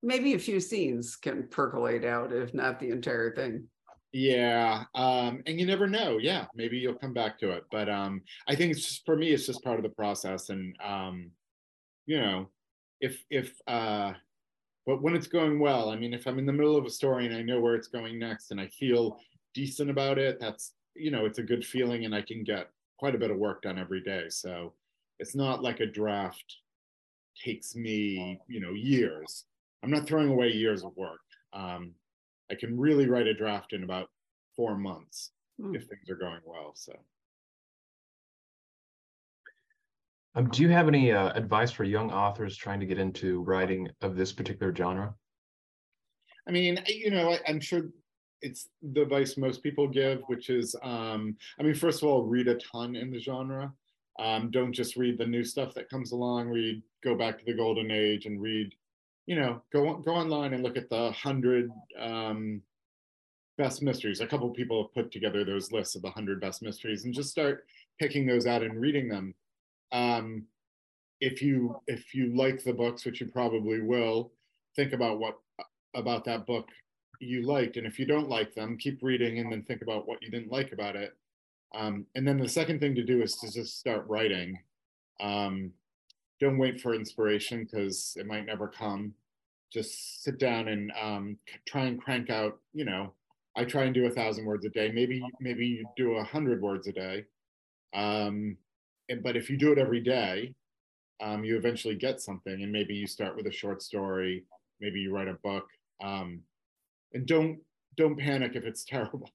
[0.05, 3.69] Maybe a few scenes can percolate out, if not the entire thing.
[4.13, 4.83] yeah.
[4.97, 6.19] Um, and you never know.
[6.19, 7.65] Yeah, maybe you'll come back to it.
[7.71, 10.49] But um, I think it's just for me, it's just part of the process.
[10.49, 11.31] And um,
[12.07, 12.49] you know,
[13.01, 14.13] if if uh
[14.87, 17.27] but when it's going well, I mean, if I'm in the middle of a story
[17.27, 19.21] and I know where it's going next and I feel
[19.55, 22.71] decent about it, that's you know, it's a good feeling and I can get
[23.03, 24.29] quite a bit of work done every day.
[24.29, 24.75] So
[25.19, 26.59] it's not like a draft
[27.37, 29.47] takes me, you know, years.
[29.83, 31.19] I'm not throwing away years of work.
[31.53, 31.95] Um,
[32.49, 34.09] I can really write a draft in about
[34.55, 35.75] four months Hmm.
[35.75, 36.75] if things are going well.
[36.77, 36.93] So
[40.37, 43.89] Um, do you have any uh, advice for young authors trying to get into writing
[44.03, 45.13] of this particular genre?
[46.47, 47.83] I mean, you know, I, I'm sure
[48.43, 52.49] it's the advice most people give, which is, um, I mean, first of all, read
[52.49, 53.73] a ton in the genre.
[54.19, 56.49] Um, don't just read the new stuff that comes along.
[56.49, 58.75] Read, go back to the golden age and read.
[59.27, 62.61] You know, go go online and look at the hundred um,
[63.57, 64.21] best mysteries.
[64.21, 67.31] A couple people have put together those lists of the hundred best mysteries, and just
[67.31, 67.65] start
[68.01, 69.35] picking those out and reading them.
[69.93, 70.47] Um,
[71.21, 74.33] if you if you like the books, which you probably will,
[74.75, 75.39] think about what
[75.95, 76.69] about that book
[77.23, 80.23] you liked and if you don't like them keep reading and then think about what
[80.23, 81.17] you didn't like about it.
[81.75, 84.59] Um, and then the second thing to do is to just start writing.
[85.21, 85.73] Um,
[86.41, 89.15] don't wait for inspiration because it might never come.
[89.73, 93.13] Just sit down and um, try and crank out you know
[93.57, 94.91] i try and do a thousand words a day.
[94.93, 97.25] Maybe maybe you do a hundred words a day.
[97.95, 98.57] Um,
[99.09, 100.55] and, but if you do it every day
[101.23, 104.45] um, you eventually get something and maybe you start with a short story.
[104.81, 105.69] Maybe you write a book.
[106.03, 106.41] Um,
[107.15, 107.59] and don't
[107.97, 109.29] don't panic if it's terrible.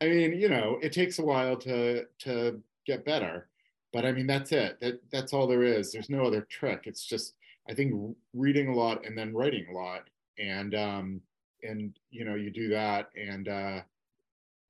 [0.00, 3.48] I mean you know it takes a while to to get better
[3.92, 4.78] but i mean that's it.
[4.80, 5.92] That that's all there is.
[5.92, 6.82] There's no other trick.
[6.84, 7.34] It's just
[7.68, 7.92] i think
[8.32, 10.08] reading a lot and then writing a lot.
[10.38, 11.20] And um
[11.62, 13.80] and you know you do that and uh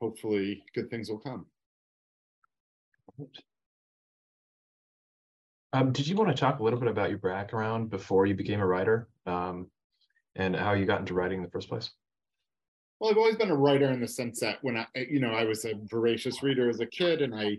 [0.00, 1.46] hopefully good things will come.
[5.72, 8.60] Um, did you want to talk a little bit about your background before you became
[8.60, 9.08] a writer?
[9.26, 9.66] Um,
[10.34, 11.90] and how you got into writing in the first place?
[12.98, 15.44] Well, I've always been a writer in the sense that when I, you know, I
[15.44, 17.58] was a voracious reader as a kid, and I,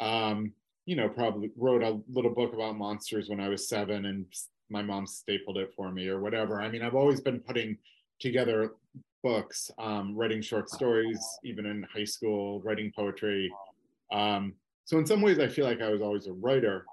[0.00, 0.52] um,
[0.86, 4.24] you know, probably wrote a little book about monsters when I was seven, and
[4.70, 6.62] my mom stapled it for me or whatever.
[6.62, 7.76] I mean, I've always been putting
[8.18, 8.72] together
[9.22, 13.52] books, um, writing short stories, even in high school, writing poetry.
[14.10, 16.86] Um, so in some ways, I feel like I was always a writer.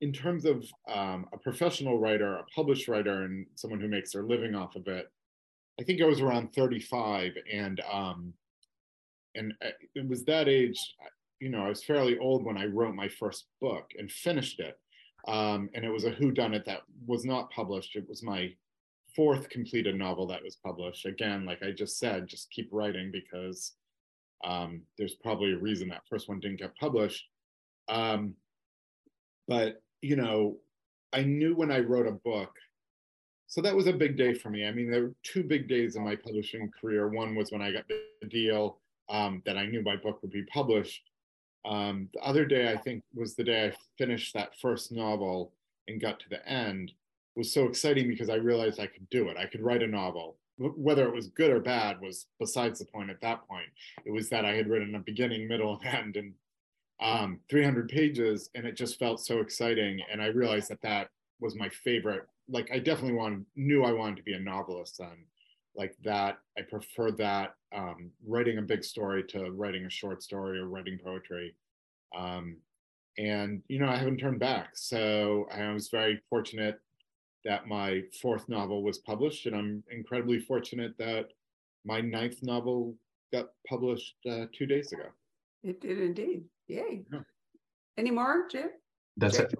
[0.00, 4.22] In terms of um, a professional writer, a published writer, and someone who makes their
[4.22, 5.10] living off of it,
[5.78, 8.32] I think I was around 35 and um
[9.34, 10.78] and uh, it was that age
[11.40, 14.78] you know I was fairly old when I wrote my first book and finished it.
[15.26, 17.96] Um and it was a who done it that was not published.
[17.96, 18.52] It was my
[19.14, 21.06] fourth completed novel that was published.
[21.06, 23.74] Again like I just said just keep writing because
[24.44, 27.24] um there's probably a reason that first one didn't get published.
[27.88, 28.34] Um
[29.46, 30.58] but you know
[31.12, 32.50] I knew when I wrote a book
[33.48, 34.66] so that was a big day for me.
[34.66, 37.08] I mean, there were two big days in my publishing career.
[37.08, 38.78] One was when I got the deal
[39.08, 41.02] um, that I knew my book would be published.
[41.64, 45.54] Um, the other day, I think, was the day I finished that first novel
[45.88, 46.90] and got to the end.
[46.90, 49.38] It was so exciting because I realized I could do it.
[49.38, 50.36] I could write a novel.
[50.58, 53.68] Whether it was good or bad was besides the point at that point.
[54.04, 56.34] It was that I had written a beginning, middle, and end, and
[57.00, 60.02] um, 300 pages, and it just felt so exciting.
[60.12, 61.08] And I realized that that
[61.40, 65.24] was my favorite like I definitely wanted knew I wanted to be a novelist then.
[65.76, 70.58] Like that, I prefer that um, writing a big story to writing a short story
[70.58, 71.54] or writing poetry.
[72.16, 72.56] Um,
[73.18, 74.70] and you know, I haven't turned back.
[74.74, 76.80] So I was very fortunate
[77.44, 81.28] that my fourth novel was published, and I'm incredibly fortunate that
[81.84, 82.94] my ninth novel
[83.32, 85.04] got published uh, two days ago.
[85.62, 86.44] It did indeed.
[86.68, 87.04] Yay.
[87.12, 87.20] Yeah.
[87.96, 88.70] Any more, Jim?
[89.16, 89.46] That's Jim?
[89.46, 89.58] it.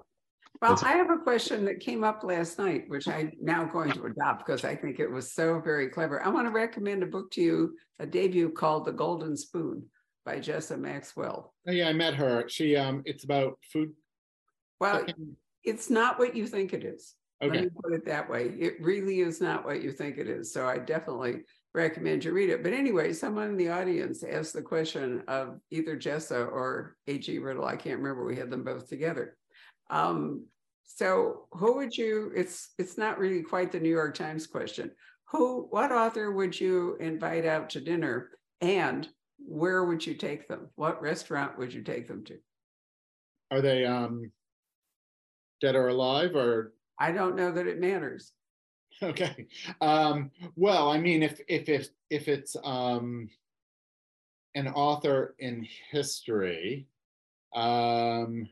[0.60, 3.92] Well, That's- I have a question that came up last night, which I'm now going
[3.92, 6.20] to adopt because I think it was so very clever.
[6.24, 9.84] I want to recommend a book to you, a debut called The Golden Spoon
[10.24, 11.54] by Jessa Maxwell.
[11.68, 12.48] Oh, yeah, I met her.
[12.48, 13.92] She um, it's about food.
[14.80, 15.36] Well, cooking.
[15.62, 17.14] it's not what you think it is.
[17.40, 18.46] Let Okay, me put it that way.
[18.58, 20.52] It really is not what you think it is.
[20.52, 21.42] So I definitely
[21.72, 22.64] recommend you read it.
[22.64, 27.38] But anyway, someone in the audience asked the question of either Jessa or A.G.
[27.38, 27.64] Riddle.
[27.64, 28.24] I can't remember.
[28.24, 29.36] We had them both together.
[29.90, 30.46] Um,
[30.84, 34.90] so who would you, it's it's not really quite the New York Times question.
[35.30, 38.30] Who, what author would you invite out to dinner
[38.60, 39.06] and
[39.38, 40.68] where would you take them?
[40.74, 42.38] What restaurant would you take them to?
[43.50, 44.30] are they um,
[45.60, 48.32] dead or alive or I don't know that it matters.
[49.00, 49.46] Okay.
[49.80, 53.28] Um, well, I mean, if if if if it's um,
[54.56, 56.88] an author in history,
[57.54, 58.48] um,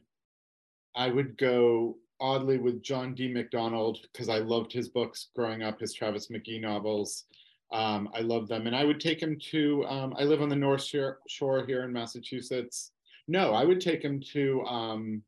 [0.96, 3.28] I would go oddly with John D.
[3.28, 7.24] MacDonald because I loved his books growing up, his Travis McGee novels.
[7.72, 9.84] Um, I love them, and I would take him to.
[9.86, 12.92] Um, I live on the North Shore, here in Massachusetts.
[13.28, 14.62] No, I would take him to.
[14.64, 15.22] Um,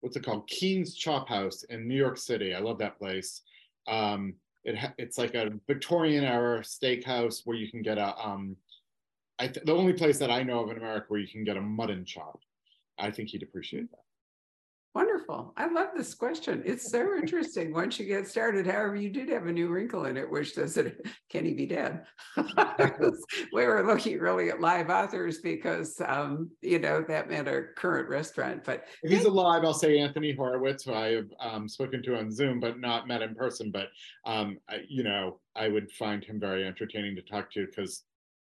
[0.00, 0.48] what's it called?
[0.48, 2.54] Keen's Chop House in New York City.
[2.54, 3.42] I love that place.
[3.86, 4.34] Um,
[4.64, 8.56] it it's like a Victorian era steakhouse where you can get a um,
[9.40, 11.60] th- the only place that I know of in America where you can get a
[11.60, 12.40] mutton chop.
[12.98, 14.07] I think he'd appreciate that.
[14.98, 15.52] Wonderful.
[15.56, 16.60] I love this question.
[16.66, 18.66] It's so interesting once you get started.
[18.66, 21.66] However, you did have a new wrinkle in it, which says that can he be
[21.66, 22.04] dead?
[23.52, 28.08] we were looking really at live authors because um, you know that meant a current
[28.08, 28.64] restaurant.
[28.64, 32.32] But If he's alive, I'll say Anthony Horowitz, who I have um, spoken to on
[32.32, 33.70] Zoom, but not met in person.
[33.70, 33.90] But
[34.26, 38.02] um, I, you know, I would find him very entertaining to talk to because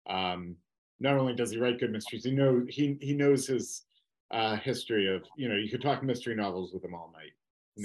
[0.09, 0.55] um,
[0.99, 3.83] not only does he write good mysteries, he know he he knows his
[4.31, 7.31] uh, history of you know you could talk mystery novels with him all night.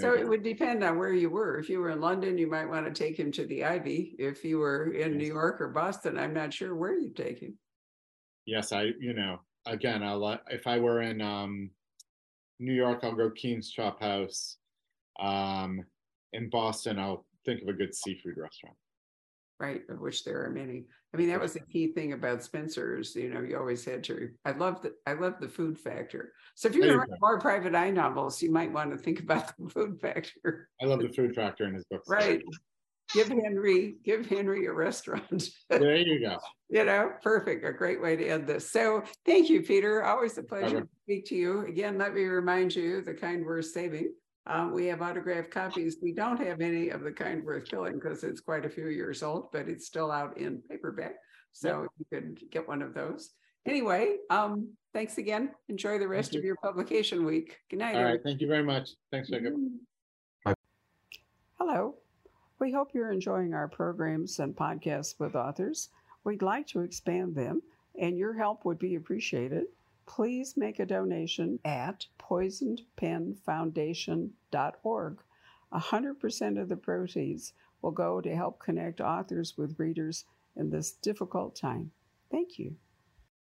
[0.00, 1.56] So it would depend on where you were.
[1.56, 4.16] If you were in London, you might want to take him to the Ivy.
[4.18, 7.56] If you were in New York or Boston, I'm not sure where you'd take him.
[8.44, 11.70] yes, I you know again I'll if I were in um,
[12.58, 14.56] New York, I'll go Keen's Chop House.
[15.20, 15.84] Um,
[16.32, 18.76] in Boston, I'll think of a good seafood restaurant.
[19.60, 20.84] Right of which there are many.
[21.12, 24.30] I mean that was the key thing about spencer's you know you always had to
[24.44, 26.32] i love the i love the food factor.
[26.54, 29.20] So if you're going to write more private eye novels you might want to think
[29.20, 30.68] about the food factor.
[30.82, 32.08] I love the food factor in his books.
[32.08, 32.42] right.
[33.12, 35.48] Give henry give henry a restaurant.
[35.68, 36.38] There you go.
[36.70, 38.70] you know perfect a great way to end this.
[38.70, 40.02] So thank you peter.
[40.02, 41.66] Always a pleasure to speak to you.
[41.66, 44.14] Again let me remind you the kind worth saving
[44.46, 45.96] um, we have autographed copies.
[46.02, 49.22] We don't have any of the kind worth killing because it's quite a few years
[49.22, 51.16] old, but it's still out in paperback.
[51.52, 53.30] So you could get one of those.
[53.64, 55.50] Anyway, um, thanks again.
[55.68, 56.40] Enjoy the rest you.
[56.40, 57.58] of your publication week.
[57.70, 57.94] Good night.
[57.94, 58.08] All right.
[58.08, 58.24] everyone.
[58.24, 58.90] Thank you very much.
[59.10, 59.54] Thanks, Jacob.
[60.44, 60.54] Bye.
[61.58, 61.94] Hello.
[62.58, 65.88] We hope you're enjoying our programs and podcasts with authors.
[66.24, 67.62] We'd like to expand them,
[67.98, 69.64] and your help would be appreciated.
[70.06, 75.18] Please make a donation at poisonedpenfoundation.org.
[75.72, 77.52] 100% of the proceeds
[77.82, 80.24] will go to help connect authors with readers
[80.56, 81.90] in this difficult time.
[82.30, 82.76] Thank you.